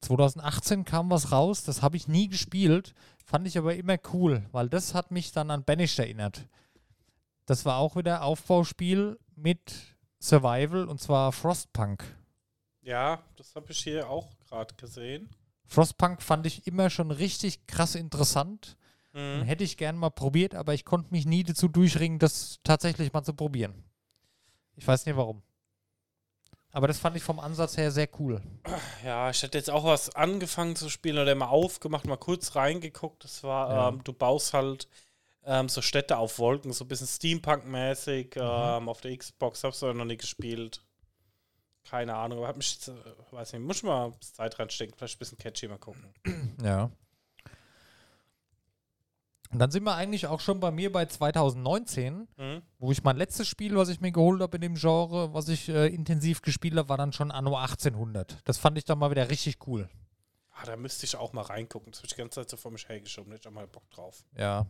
[0.01, 2.95] 2018 kam was raus, das habe ich nie gespielt,
[3.25, 6.49] fand ich aber immer cool, weil das hat mich dann an Banished erinnert.
[7.47, 9.73] Das war auch wieder Aufbauspiel mit
[10.19, 12.03] Survival und zwar Frostpunk.
[12.83, 15.31] Ja, das habe ich hier auch gerade gesehen.
[15.67, 18.77] Frostpunk fand ich immer schon richtig krass interessant
[19.15, 19.43] Mhm.
[19.43, 23.23] hätte ich gern mal probiert, aber ich konnte mich nie dazu durchringen, das tatsächlich mal
[23.23, 23.85] zu probieren.
[24.75, 25.43] Ich weiß nicht warum.
[26.71, 28.41] Aber das fand ich vom Ansatz her sehr cool.
[29.05, 33.23] Ja, ich hätte jetzt auch was angefangen zu spielen oder mal aufgemacht, mal kurz reingeguckt.
[33.25, 33.89] Das war, Ja.
[33.91, 34.89] ähm, du baust halt
[35.45, 38.41] ähm, so Städte auf Wolken, so ein bisschen Steampunk-mäßig Mhm.
[38.43, 39.63] ähm, auf der Xbox.
[39.63, 40.83] Hab's aber noch nie gespielt.
[41.89, 42.93] Keine Ahnung, aber hab mich, äh,
[43.33, 46.05] weiß nicht, muss ich mal Zeit reinstecken, vielleicht ein bisschen catchy mal gucken.
[46.63, 46.91] Ja.
[49.51, 52.63] Und dann sind wir eigentlich auch schon bei mir bei 2019, Mhm.
[52.79, 55.69] wo ich mein letztes Spiel, was ich mir geholt habe in dem Genre, was ich
[55.69, 58.39] äh, intensiv gespielt habe, war dann schon Anno 1800.
[58.45, 59.91] Das fand ich dann mal wieder richtig cool.
[60.55, 61.93] Ah, da müsste ich auch mal reingucken.
[61.93, 63.31] Das habe ich die ganze Zeit so vor mich hergeschoben.
[63.31, 64.25] Da hätte ich auch mal Bock drauf.
[64.39, 64.67] Ja.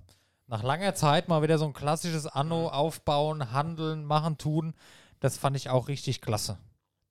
[0.49, 4.75] Nach langer Zeit mal wieder so ein klassisches Anno aufbauen, handeln, machen, tun.
[5.21, 6.59] Das fand ich auch richtig klasse.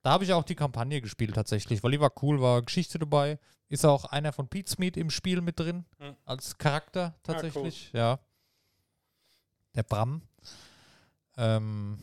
[0.04, 3.39] Da habe ich auch die Kampagne gespielt tatsächlich, weil die war cool, war Geschichte dabei.
[3.70, 6.16] Ist auch einer von Pete's Meat im Spiel mit drin, Hm.
[6.26, 7.91] als Charakter tatsächlich.
[7.93, 8.20] Ja.
[9.76, 10.24] Der Bram.
[11.38, 11.99] Ähm,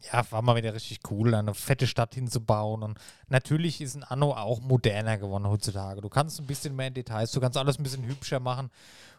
[0.00, 2.82] ja, war mal wieder richtig cool, eine fette Stadt hinzubauen.
[2.82, 6.00] Und natürlich ist ein Anno auch moderner geworden heutzutage.
[6.00, 8.70] Du kannst ein bisschen mehr in Details, du kannst alles ein bisschen hübscher machen.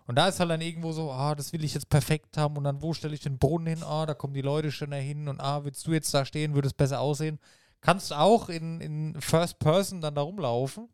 [0.08, 2.58] Und da ist halt dann irgendwo so, ah, das will ich jetzt perfekt haben.
[2.58, 3.84] Und dann, wo stelle ich den Brunnen hin?
[3.84, 5.28] Ah, da kommen die Leute schon dahin.
[5.28, 7.40] Und ah, willst du jetzt da stehen, würde es besser aussehen.
[7.82, 10.90] Kannst auch in, in First Person dann da rumlaufen.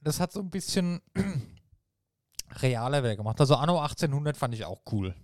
[0.00, 1.00] Das hat so ein bisschen
[2.62, 3.40] realer wieder gemacht.
[3.40, 5.14] Also Anno 1800 fand ich auch cool.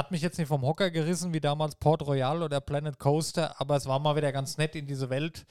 [0.00, 3.76] Hat mich jetzt nicht vom Hocker gerissen wie damals Port Royal oder Planet Coaster, aber
[3.76, 5.44] es war mal wieder ganz nett in diese Welt,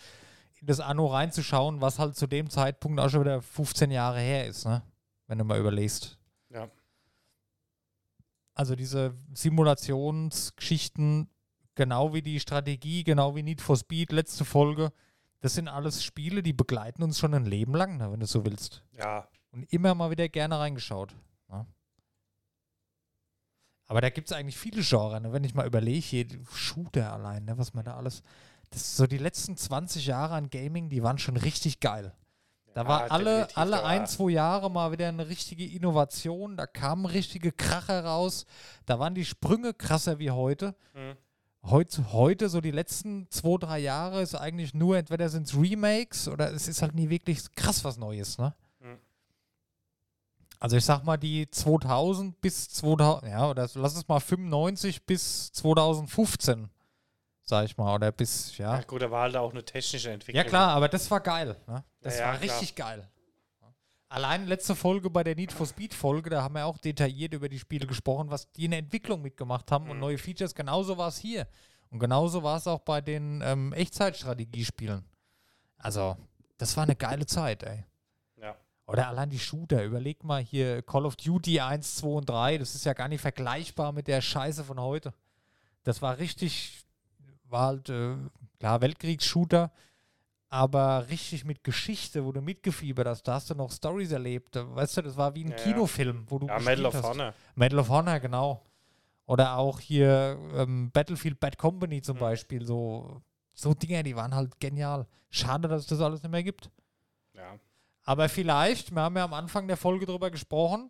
[0.59, 4.47] in das Anno reinzuschauen, was halt zu dem Zeitpunkt auch schon wieder 15 Jahre her
[4.47, 4.81] ist, ne?
[5.27, 6.17] Wenn du mal überlegst.
[6.49, 6.67] Ja.
[8.55, 11.29] Also diese Simulationsgeschichten,
[11.75, 14.91] genau wie die Strategie, genau wie Need for Speed, letzte Folge,
[15.41, 18.43] das sind alles Spiele, die begleiten uns schon ein Leben lang, ne, wenn du so
[18.45, 18.83] willst.
[18.97, 21.13] Ja, Und immer mal wieder gerne reingeschaut.
[21.49, 21.67] Ne?
[23.89, 25.33] Aber da gibt es eigentlich viele Genres, ne?
[25.33, 27.57] wenn ich mal überlege, hier Shooter allein, ne?
[27.57, 28.21] was man da alles.
[28.69, 32.13] das so die letzten 20 Jahre an Gaming, die waren schon richtig geil.
[32.75, 36.55] Da Ja, war alle, alle da ein, war- zwei Jahre mal wieder eine richtige Innovation.
[36.55, 38.45] Da kamen richtige Kracher raus.
[38.85, 40.75] Da waren die Sprünge krasser wie heute.
[40.93, 41.17] Mhm.
[41.67, 46.27] Heut, heute, so die letzten zwei, drei Jahre, ist eigentlich nur, entweder sind es Remakes
[46.29, 48.53] oder es ist halt nie wirklich krass was Neues, ne?
[50.60, 55.51] Also ich sag mal, die 2000 bis 2000, ja, oder lass es mal 95 bis
[55.53, 56.70] 2015,
[57.43, 58.76] sag ich mal, oder bis, ja.
[58.76, 60.43] Ja, gut, da war halt auch eine technische Entwicklung.
[60.43, 61.84] Ja klar, aber das war geil, ne?
[62.01, 62.55] Das Ja, ja, war klar.
[62.60, 63.10] richtig geil.
[64.12, 67.47] Allein letzte Folge bei der Need for Speed Folge, da haben wir auch detailliert über
[67.47, 70.01] die Spiele gesprochen, was die in der Entwicklung mitgemacht haben und Mhm.
[70.01, 70.55] neue Features.
[70.55, 71.47] Genauso war es hier.
[71.91, 75.05] Und genauso war es auch bei den ähm, Echtzeitstrategiespielen.
[75.78, 76.18] Also,
[76.57, 77.86] das war eine geile Zeit, ey.
[78.89, 79.83] Oder allein die Shooter.
[79.83, 82.57] Überleg mal hier Call of Duty 1, 2 und 3.
[82.57, 85.13] Das ist ja gar nicht vergleichbar mit der Scheiße von heute.
[85.83, 86.83] Das war richtig,
[87.45, 88.15] war halt, äh,
[88.59, 89.71] klar, Weltkriegsshooter,
[90.49, 93.23] aber richtig mit Geschichte, wo du mitgefiebert hast.
[93.23, 94.55] Da hast du noch Stories erlebt.
[94.55, 95.57] Weißt du, das war wie ein Ja.
[95.57, 97.03] Kinofilm, wo du Ja, Medal of hast.
[97.03, 97.33] Honor.
[97.55, 98.63] Medal of Honor, genau.
[99.27, 102.21] Oder auch hier ähm, Battlefield Bad Company zum Mhm.
[102.21, 102.65] Beispiel.
[102.65, 103.21] So,
[103.53, 105.05] so Dinger, die waren halt genial.
[105.29, 106.71] Schade, dass es das alles nicht mehr gibt.
[107.35, 107.59] Ja.
[108.10, 110.89] Aber vielleicht, wir haben ja am Anfang der Folge drüber gesprochen,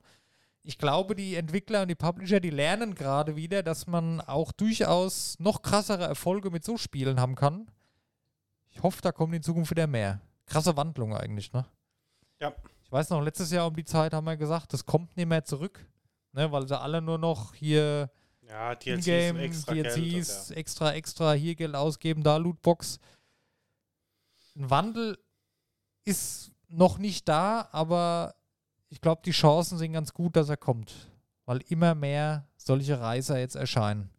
[0.64, 5.38] ich glaube, die Entwickler und die Publisher, die lernen gerade wieder, dass man auch durchaus
[5.38, 7.70] noch krassere Erfolge mit so Spielen haben kann.
[8.70, 10.22] Ich hoffe, da kommen in Zukunft wieder mehr.
[10.46, 11.66] Krasse Wandlung eigentlich, ne?
[12.40, 12.54] Ja.
[12.86, 15.44] Ich weiß noch, letztes Jahr um die Zeit haben wir gesagt, das kommt nicht mehr
[15.44, 15.86] zurück,
[16.32, 16.50] ne?
[16.54, 18.10] Weil sie alle nur noch hier
[18.44, 20.52] Ja, DLCs Ingame, extra DLCs.
[20.52, 22.98] Und, extra, extra, hier Geld ausgeben, da Lootbox.
[24.56, 25.20] Ein Wandel
[26.06, 28.36] ist noch nicht da, aber
[28.90, 30.94] ich glaube, die Chancen sind ganz gut, dass er kommt.
[31.46, 34.10] Weil immer mehr solche Reiser jetzt erscheinen.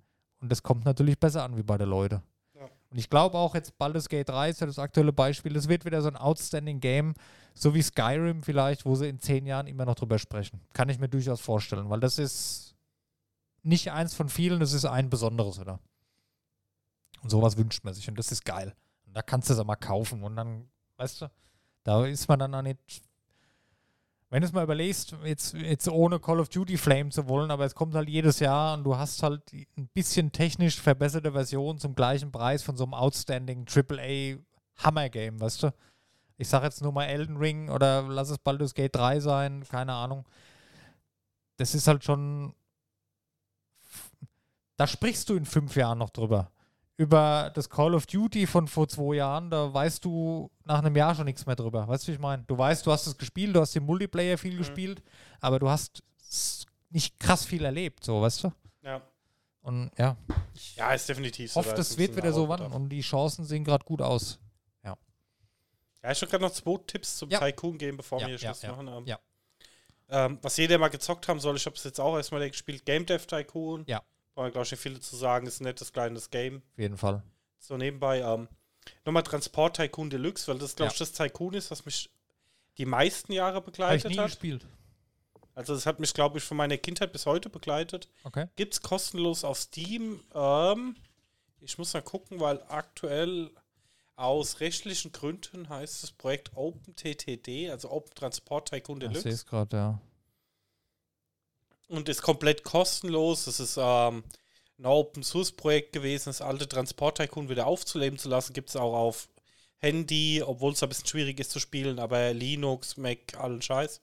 [0.40, 2.22] Und das kommt natürlich besser an wie bei den Leuten.
[2.54, 2.68] Ja.
[2.90, 5.54] Und ich glaube auch jetzt Baldur's Gate 3 ist ja das aktuelle Beispiel.
[5.56, 7.14] Es wird wieder so ein outstanding Game,
[7.54, 10.60] so wie Skyrim vielleicht, wo sie in zehn Jahren immer noch drüber sprechen.
[10.72, 12.74] Kann ich mir durchaus vorstellen, weil das ist
[13.62, 15.78] nicht eins von vielen, das ist ein besonderes, oder?
[17.22, 18.74] Und sowas wünscht man sich und das ist geil.
[19.06, 21.30] Und da kannst du es auch mal kaufen und dann, weißt du,
[21.84, 22.78] da ist man dann auch nicht.
[24.28, 27.64] Wenn du es mal überlegst, jetzt, jetzt ohne Call of Duty Flame zu wollen, aber
[27.64, 31.96] es kommt halt jedes Jahr und du hast halt ein bisschen technisch verbesserte Version zum
[31.96, 34.36] gleichen Preis von so einem outstanding AAA
[34.76, 35.74] Hammer Game, weißt du?
[36.36, 39.92] Ich sag jetzt nur mal Elden Ring oder lass es Baldur's Gate 3 sein, keine
[39.92, 40.24] Ahnung.
[41.56, 42.54] Das ist halt schon.
[44.76, 46.50] Da sprichst du in fünf Jahren noch drüber.
[47.00, 51.14] Über das Call of Duty von vor zwei Jahren, da weißt du nach einem Jahr
[51.14, 51.88] schon nichts mehr drüber.
[51.88, 52.42] Weißt du, wie ich meine?
[52.46, 55.02] Du weißt, du hast es gespielt, du hast den Multiplayer viel gespielt,
[55.40, 56.02] aber du hast
[56.90, 58.52] nicht krass viel erlebt, so, weißt du?
[58.82, 59.00] ja.
[59.62, 60.16] Und ja,
[60.76, 61.60] ja, ist definitiv so.
[61.60, 64.38] ist ein wird wieder so wann und die Chancen sehen gerade gut aus.
[66.02, 67.38] Ja, ich habe gerade noch zwei Tipps zum Ja.
[67.40, 68.88] Tycoon-Game, bevor Ja, wir hier ja, Schluss ja, machen.
[68.88, 69.18] Ähm, ja.
[70.08, 73.06] Ähm, was jeder mal gezockt haben soll, ich habe es jetzt auch erstmal gespielt, Game
[73.06, 73.84] Dev Tycoon.
[73.86, 74.02] Ja.
[74.34, 76.62] Brauchen wir, glaube ich, nicht viele zu sagen, ist ein nettes kleines Game.
[76.72, 77.22] Auf jeden Fall.
[77.58, 78.48] So nebenbei, ähm,
[79.04, 80.92] nochmal Transport Tycoon Deluxe, weil das, glaube Ja.
[80.92, 82.10] ich, das Tycoon ist, was mich
[82.78, 84.26] die meisten Jahre Habe ich begleitet nie hat.
[84.26, 84.66] gespielt.
[85.54, 88.08] Also das hat mich, glaube ich, von meiner Kindheit bis heute begleitet.
[88.24, 88.46] Okay.
[88.56, 90.22] Gibt es kostenlos auf Steam.
[90.34, 90.96] Ähm,
[91.60, 93.50] ich muss mal gucken, weil aktuell
[94.16, 99.28] aus rechtlichen Gründen heißt das Projekt OpenTTD, also Open Transport Tycoon Ich sehe Deluxe.
[99.28, 100.00] es gerade, ja.
[101.90, 103.46] Und ist komplett kostenlos.
[103.46, 104.22] Das ist ähm,
[104.78, 108.52] ein Open Source Projekt gewesen, das alte Transport Tycoon wieder aufzuleben zu lassen.
[108.52, 109.28] Gibt es auch auf
[109.78, 114.00] Handy, obwohl es ein bisschen schwierig ist zu spielen, aber Linux, Mac, allen Scheiß.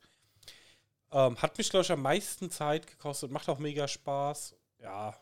[1.14, 3.32] Ähm, hat mich, glaube ich, am meisten Zeit gekostet.
[3.32, 4.56] Macht auch mega Spaß.
[4.82, 5.16] Ja.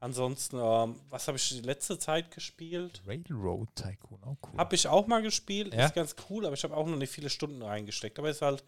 [0.00, 3.02] Ansonsten, ähm, was habe ich die letzte Zeit gespielt?
[3.06, 4.58] Railroad Tycoon, auch cool.
[4.58, 5.74] Habe ich auch mal gespielt.
[5.74, 5.86] Ja?
[5.86, 8.18] Ist ganz cool, aber ich habe auch noch nicht viele Stunden reingesteckt.
[8.18, 8.64] Aber ist halt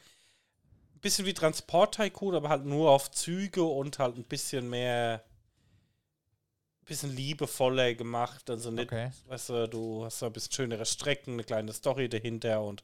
[1.05, 5.23] bisschen wie Transport Tycoon, aber halt nur auf Züge und halt ein bisschen mehr,
[6.85, 8.51] bisschen liebevoller gemacht.
[8.51, 9.11] Also nicht, Okay.
[9.29, 12.83] weißt du, du hast da ein bisschen schönere Strecken, eine kleine Story dahinter und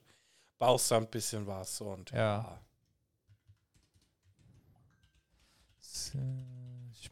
[0.59, 1.81] baust da ein bisschen was.
[1.81, 2.61] Und Ja.
[5.79, 6.13] Muss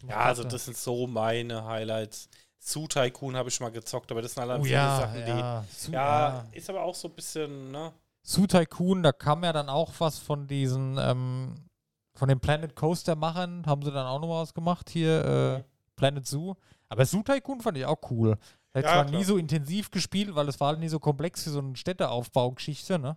[0.09, 2.29] Ja, also das sind so meine Highlights.
[2.61, 5.65] Zoo Tycoon habe ich mal gezockt, aber das sind allein Oh ja, Sachen, ja.
[5.87, 5.93] Die.
[5.93, 6.47] Ja, ja.
[6.53, 7.93] ist aber auch so ein bisschen, ne?
[8.29, 11.55] Zoo Tycoon, da kam ja dann auch was von diesen, ähm,
[12.15, 15.65] von den Planet Coaster Machern, haben sie dann auch noch was gemacht hier, äh, Mhm.
[15.97, 16.55] Planet Zoo.
[16.91, 18.37] Aber Zoo Tycoon fand ich auch cool.
[18.75, 19.19] Ich Ja, zwar klar.
[19.19, 22.99] nie so intensiv gespielt, weil es war halt nie so komplex wie so eine Städteaufbaugeschichte,
[22.99, 23.17] ne?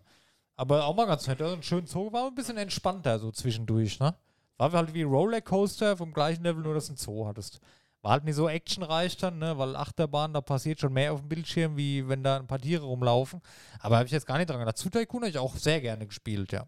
[0.55, 1.41] Aber auch mal ganz nett.
[1.41, 4.15] Also ein schöner Zoo war ein bisschen entspannter so zwischendurch, ne?
[4.57, 7.59] War halt wie Rollercoaster vom gleichen Level, nur dass du einen Zoo hattest.
[8.01, 9.57] War halt nicht so actionreich dann, ne?
[9.57, 12.83] weil Achterbahn, da passiert schon mehr auf dem Bildschirm, wie wenn da ein paar Tiere
[12.83, 13.41] rumlaufen.
[13.79, 14.77] Aber habe ich jetzt gar nicht dran gedacht.
[14.77, 16.67] Zu Tycoon habe ich auch sehr gerne gespielt, ja.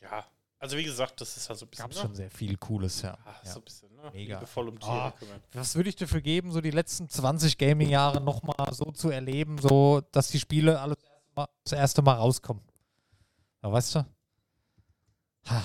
[0.00, 0.26] Ja,
[0.58, 1.84] also wie gesagt, das ist halt so ein bisschen.
[1.84, 2.00] Gab ne?
[2.00, 3.16] schon sehr viel Cooles, ja.
[3.24, 3.50] Ah, ja.
[3.52, 4.10] So ein bisschen, ne?
[4.12, 4.38] Mega.
[4.38, 5.40] Liebevoll um Tiere kümmern.
[5.52, 10.02] Was würde ich dafür geben, so die letzten 20 Gaming-Jahre nochmal so zu erleben, so
[10.10, 10.96] dass die Spiele alle
[11.62, 12.62] das erste Mal rauskommen?
[13.62, 14.06] Ja, weißt du?
[15.46, 15.62] Ha.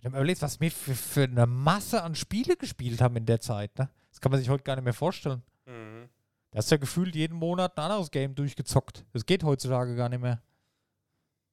[0.00, 3.26] Wenn du mal überlegst, was wir für, für eine Masse an Spiele gespielt haben in
[3.26, 3.90] der Zeit, ne?
[4.10, 5.42] Das kann man sich heute gar nicht mehr vorstellen.
[5.66, 6.08] Mhm.
[6.50, 9.04] Da hast du ja gefühlt jeden Monat ein anderes Game durchgezockt.
[9.12, 10.40] Das geht heutzutage gar nicht mehr.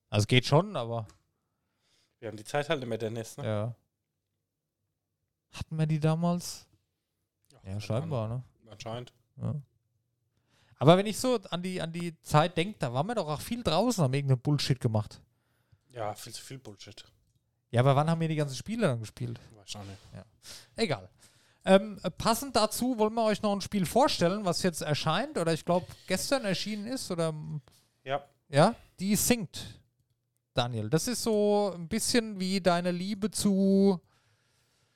[0.09, 1.07] Also es geht schon, aber
[2.19, 3.45] Wir haben die Zeit halt nicht mehr, Dennis, ne?
[3.45, 3.75] ja.
[5.51, 6.67] Hatten wir die damals?
[7.51, 8.43] Ja, keine scheinbar, ne?
[8.69, 9.13] Anscheinend.
[9.37, 9.55] Ja.
[10.77, 13.41] Aber wenn ich so an die, an die Zeit denke, da waren wir doch auch
[13.41, 15.21] viel draußen, haben irgendeinen Bullshit gemacht.
[15.91, 17.05] Ja, viel zu viel Bullshit.
[17.71, 19.39] Ja, aber wann haben wir die ganzen Spiele dann gespielt?
[19.75, 19.99] Auch nicht.
[20.75, 21.09] Egal.
[21.65, 25.51] Ähm, äh, passend dazu wollen wir euch noch ein Spiel vorstellen, was jetzt erscheint oder
[25.51, 27.33] ich glaube gestern erschienen ist oder
[28.03, 28.23] Ja.
[28.49, 29.79] ja, die singt.
[30.53, 33.99] Daniel, das ist so ein bisschen wie deine Liebe zu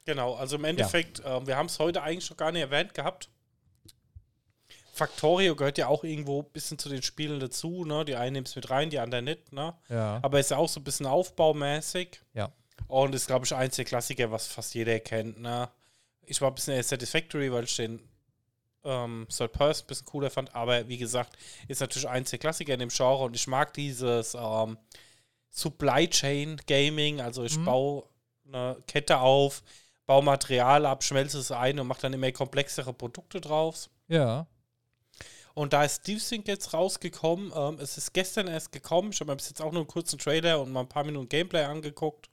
[0.06, 3.30] Genau, also im Endeffekt, ähm, wir haben es heute eigentlich schon gar nicht erwähnt gehabt.
[5.00, 8.06] Factorio gehört ja auch irgendwo ein bisschen zu den Spielen dazu, ne?
[8.06, 9.74] Die einen nehmen es mit rein, die anderen nicht, ne?
[9.90, 10.20] ja.
[10.22, 12.22] Aber ist ja auch so ein bisschen aufbaumäßig.
[12.34, 12.52] Ja.
[12.88, 15.70] Und ist, glaube ich, eins der Klassiker, was fast jeder kennt, ne?
[16.26, 18.00] Ich war ein bisschen eher Satisfactory, weil ich den
[18.84, 21.38] ähm, Third Person ein bisschen cooler fand, aber wie gesagt,
[21.68, 24.78] ist natürlich eins der Klassiker in dem Genre und ich mag dieses ähm,
[25.50, 27.66] Supply Chain Gaming, also ich Mhm.
[27.66, 28.04] baue
[28.48, 29.64] eine Kette auf,
[30.06, 33.90] baue Material ab, schmelze es ein und mache dann immer komplexere Produkte drauf.
[34.08, 34.46] Ja.
[35.60, 37.52] Und da ist Steve Sync jetzt rausgekommen.
[37.54, 39.10] Ähm, es ist gestern erst gekommen.
[39.12, 41.28] Ich habe mir bis jetzt auch nur einen kurzen Trailer und mal ein paar Minuten
[41.28, 42.30] Gameplay angeguckt.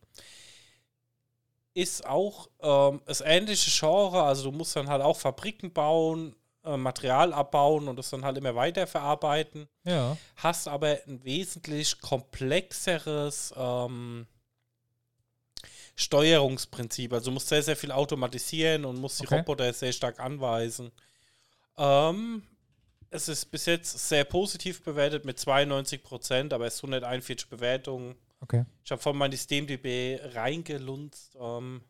[1.74, 4.22] Ist auch ähm, das ähnliche Genre.
[4.22, 8.38] Also du musst dann halt auch Fabriken bauen, äh, Material abbauen und das dann halt
[8.38, 9.66] immer weiter verarbeiten.
[9.82, 10.16] Ja.
[10.36, 14.28] Hast aber ein wesentlich komplexeres ähm,
[15.96, 17.12] Steuerungsprinzip.
[17.12, 19.38] Also du musst sehr, sehr viel automatisieren und musst die Okay.
[19.38, 20.92] Roboter sehr stark anweisen.
[21.76, 22.44] Ähm,
[23.16, 28.14] es ist bis jetzt sehr positiv bewertet mit 92 Prozent, aber es ist 141 Bewertungen.
[28.40, 28.64] Okay.
[28.84, 31.36] Ich habe vorhin mal die SteamDB reingelunzt.
[31.40, 31.82] Ähm,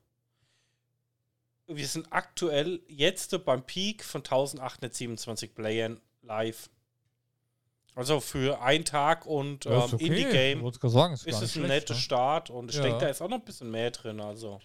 [1.66, 6.70] wir sind aktuell jetzt beim Peak von 1827 Playern live.
[7.94, 10.06] Also für einen Tag und ähm, okay.
[10.06, 12.00] Indie-Game ist, ist es ein netter ne?
[12.00, 12.82] Start und ich Ja.
[12.82, 14.20] denke, da ist auch noch ein bisschen mehr drin.
[14.20, 14.60] Also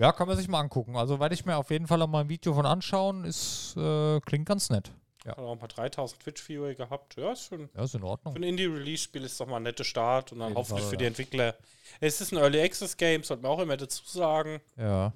[0.00, 0.96] Ja, kann man sich mal angucken.
[0.96, 3.24] Also werde ich mir auf jeden Fall auch mal ein Video von anschauen.
[3.24, 4.90] Ist, äh, klingt ganz nett.
[5.26, 5.32] Ja.
[5.32, 7.16] hat auch ein paar 3000 Twitch-Viewer gehabt.
[7.16, 7.68] Ja, ist schon.
[7.76, 8.32] Ja, ist in Ordnung.
[8.32, 11.04] Für ein Indie-Release-Spiel ist doch mal ein netter Start und dann jeden hoffentlich für die
[11.04, 11.08] ja.
[11.08, 11.54] Entwickler.
[12.00, 14.62] Es ist ein Early Access-Game, sollte man auch immer dazu sagen.
[14.78, 15.12] Ja.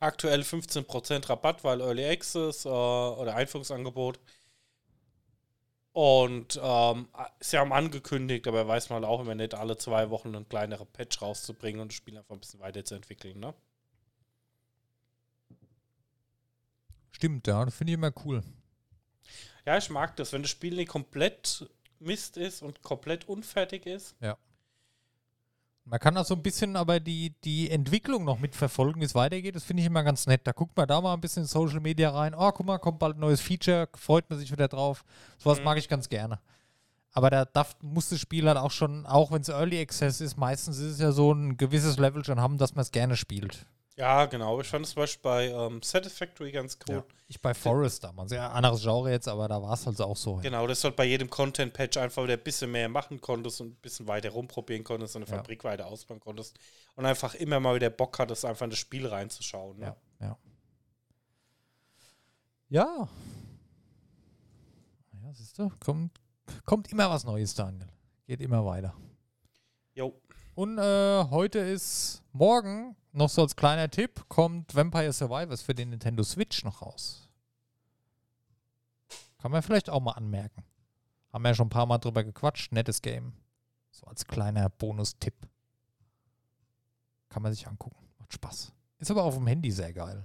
[0.00, 4.18] Aktuell 15% Rabatt, weil Early Access äh, oder Einführungsangebot.
[5.92, 7.08] Und ähm,
[7.40, 11.20] sie haben angekündigt, aber weiß man auch immer nicht, alle zwei Wochen einen kleineren Patch
[11.20, 13.38] rauszubringen und das Spiel einfach ein bisschen weiterzuentwickeln.
[13.38, 13.52] Ne?
[17.20, 17.62] Stimmt, ja.
[17.66, 18.42] Das finde ich immer cool.
[19.66, 21.68] Ja, ich mag das, wenn das Spiel nicht komplett
[21.98, 24.16] Mist ist und komplett unfertig ist.
[25.84, 29.54] Man kann auch so ein bisschen aber die, die Entwicklung noch mitverfolgen, wie es weitergeht.
[29.54, 30.46] Das finde ich immer ganz nett.
[30.46, 32.34] Da guckt man da mal ein bisschen in Social Media rein.
[32.34, 35.04] Oh, guck mal, kommt bald ein neues Feature, freut man sich wieder drauf.
[35.36, 35.64] Sowas Mhm.
[35.64, 36.40] mag ich ganz gerne.
[37.12, 40.38] Aber da darf, muss das Spiel halt auch schon, auch wenn es Early Access ist,
[40.38, 43.66] meistens ist es ja so ein gewisses Level schon haben, dass man es gerne spielt.
[44.00, 44.58] Ja, genau.
[44.62, 47.04] Ich fand es zum Beispiel bei ähm, Satisfactory ganz cool.
[47.28, 48.32] Ich bei Forest damals.
[48.32, 50.36] Ja, anderes Genre jetzt, aber da war es halt auch so.
[50.36, 53.68] Genau, dass du halt bei jedem Content-Patch einfach wieder ein bisschen mehr machen konntest und
[53.68, 55.36] ein bisschen weiter rumprobieren konntest und eine Ja.
[55.36, 56.58] Fabrik weiter ausbauen konntest.
[56.94, 59.78] Und einfach immer mal wieder Bock hattest, einfach in das Spiel reinzuschauen.
[59.78, 59.94] Ne?
[60.20, 60.38] Ja, ja.
[62.70, 63.08] Ja.
[65.12, 66.18] Ja, siehst du, kommt,
[66.64, 67.86] kommt immer was Neues, Daniel.
[68.26, 68.94] Geht immer weiter.
[69.94, 70.18] Jo.
[70.54, 75.90] Und äh, heute ist morgen, noch so als kleiner Tipp, kommt Vampire Survivors für den
[75.90, 77.28] Nintendo Switch noch raus.
[79.38, 80.64] Kann man vielleicht auch mal anmerken.
[81.32, 82.72] Haben wir ja schon ein paar Mal drüber gequatscht.
[82.72, 83.32] Nettes Game.
[83.90, 85.34] So als kleiner Bonustipp.
[87.28, 88.06] Kann man sich angucken.
[88.18, 88.72] Macht Spaß.
[88.98, 90.24] Ist aber auf dem Handy sehr geil.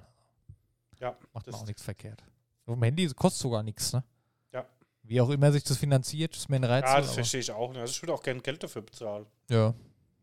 [1.00, 2.24] Ja, Macht man auch nichts verkehrt.
[2.66, 4.04] Auf dem Handy kostet sogar nichts, ne?
[4.52, 4.66] Ja.
[5.04, 6.94] Wie auch immer sich das finanziert, ist mir ein Rätsel.
[6.96, 7.80] Ja, das verstehe ich auch nicht.
[7.82, 9.26] Also ich würde auch gerne Geld dafür bezahlen.
[9.50, 9.74] ja.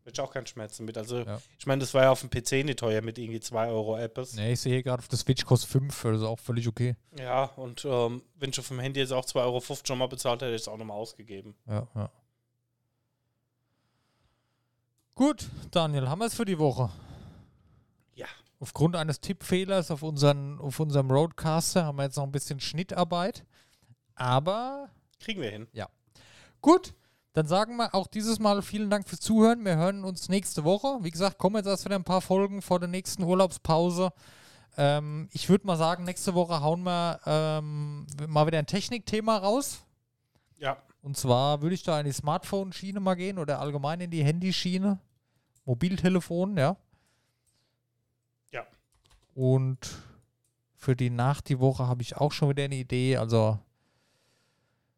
[0.05, 0.97] Ich auch keinen Schmerzen mit.
[0.97, 1.39] Also, Ja.
[1.57, 4.33] ich meine, das war ja auf dem PC nicht teuer mit irgendwie 2 Euro Apples.
[4.35, 6.95] Nee, ich sehe hier gerade auf der Switch kostet 5, das ist auch völlig okay.
[7.17, 10.41] Ja, und ähm, wenn ich auf dem Handy jetzt auch 2,50 Euro schon mal bezahlt
[10.41, 11.55] hätte, hätte ich es auch nochmal ausgegeben.
[11.67, 12.09] Ja, ja.
[15.15, 16.89] Gut, Daniel, haben wir es für die Woche.
[18.15, 18.25] Ja.
[18.59, 23.45] Aufgrund eines Tippfehlers auf, unseren, auf unserem Roadcaster haben wir jetzt noch ein bisschen Schnittarbeit.
[24.15, 24.89] Aber
[25.19, 25.67] Kriegen wir hin.
[26.61, 26.93] gut,
[27.33, 29.65] dann sagen wir auch dieses Mal vielen Dank fürs Zuhören.
[29.65, 30.99] Wir hören uns nächste Woche.
[31.01, 34.13] Wie gesagt, kommen jetzt erst wieder ein paar Folgen vor der nächsten Urlaubspause.
[34.77, 39.83] Ähm, ich würde mal sagen, nächste Woche hauen wir ähm, mal wieder ein Technikthema raus.
[40.57, 40.77] Ja.
[41.01, 44.99] Und zwar würde ich da in die Smartphone-Schiene mal gehen oder allgemein in die Handyschiene.
[45.65, 46.77] Mobiltelefon, ja.
[48.51, 48.65] Ja.
[49.33, 49.79] Und
[50.75, 53.17] für die nach die Woche habe ich auch schon wieder eine Idee.
[53.17, 53.57] Also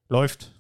[0.09, 0.54] läuft.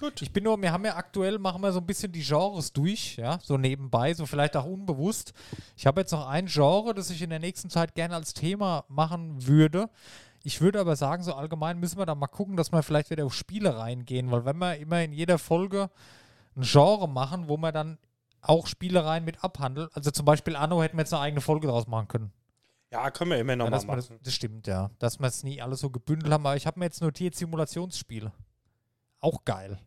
[0.00, 0.22] Gut.
[0.22, 3.16] Ich bin nur, wir haben ja aktuell, machen wir so ein bisschen die Genres durch,
[3.16, 5.34] ja, so nebenbei, so vielleicht auch unbewusst.
[5.76, 8.84] Ich habe jetzt noch ein Genre, das ich in der nächsten Zeit gerne als Thema
[8.88, 9.90] machen würde.
[10.42, 13.26] Ich würde aber sagen, so allgemein müssen wir da mal gucken, dass wir vielleicht wieder
[13.26, 15.90] auf Spiele reingehen, weil wenn wir immer in jeder Folge
[16.56, 17.98] ein Genre machen, wo wir dann
[18.40, 21.86] auch Spielereien mit abhandeln, also zum Beispiel Anno hätten wir jetzt eine eigene Folge draus
[21.86, 22.32] machen können.
[22.90, 24.20] Ja, können wir immer noch Ja, mal wir das, machen.
[24.22, 24.90] das stimmt, ja.
[24.98, 28.32] Dass wir es nie alles so gebündelt haben, aber ich habe mir jetzt notiert Simulationsspiele.
[29.20, 29.78] Auch geil.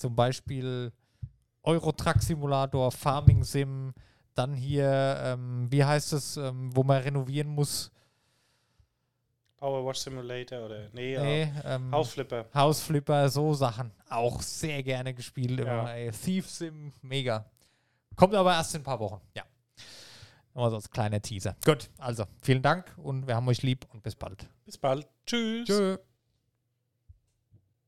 [0.00, 0.08] Ja.
[0.08, 0.92] Zum Beispiel
[1.62, 3.92] Euro-Truck Simulator, Farming Sim,
[4.34, 7.90] dann hier, ähm, wie heißt es, ähm, wo man renovieren muss?
[9.56, 11.22] Power Wash Simulator oder nee, ja.
[11.22, 12.46] Nee, ähm, Hausflipper.
[12.54, 13.92] Hausflipper, so Sachen.
[14.08, 15.60] Auch sehr gerne gespielt.
[15.60, 15.80] Ja.
[15.80, 16.10] Immer, ey.
[16.12, 17.44] Thief Sim, mega.
[18.16, 19.20] Kommt aber erst in ein paar Wochen.
[19.36, 19.42] Ja.
[20.54, 21.56] Nochmal so als kleiner Teaser.
[21.64, 24.48] Gut, also vielen Dank und wir haben euch lieb und bis bald.
[24.64, 25.06] Bis bald.
[25.26, 25.68] Tschüss.
[25.68, 25.98] Tschö.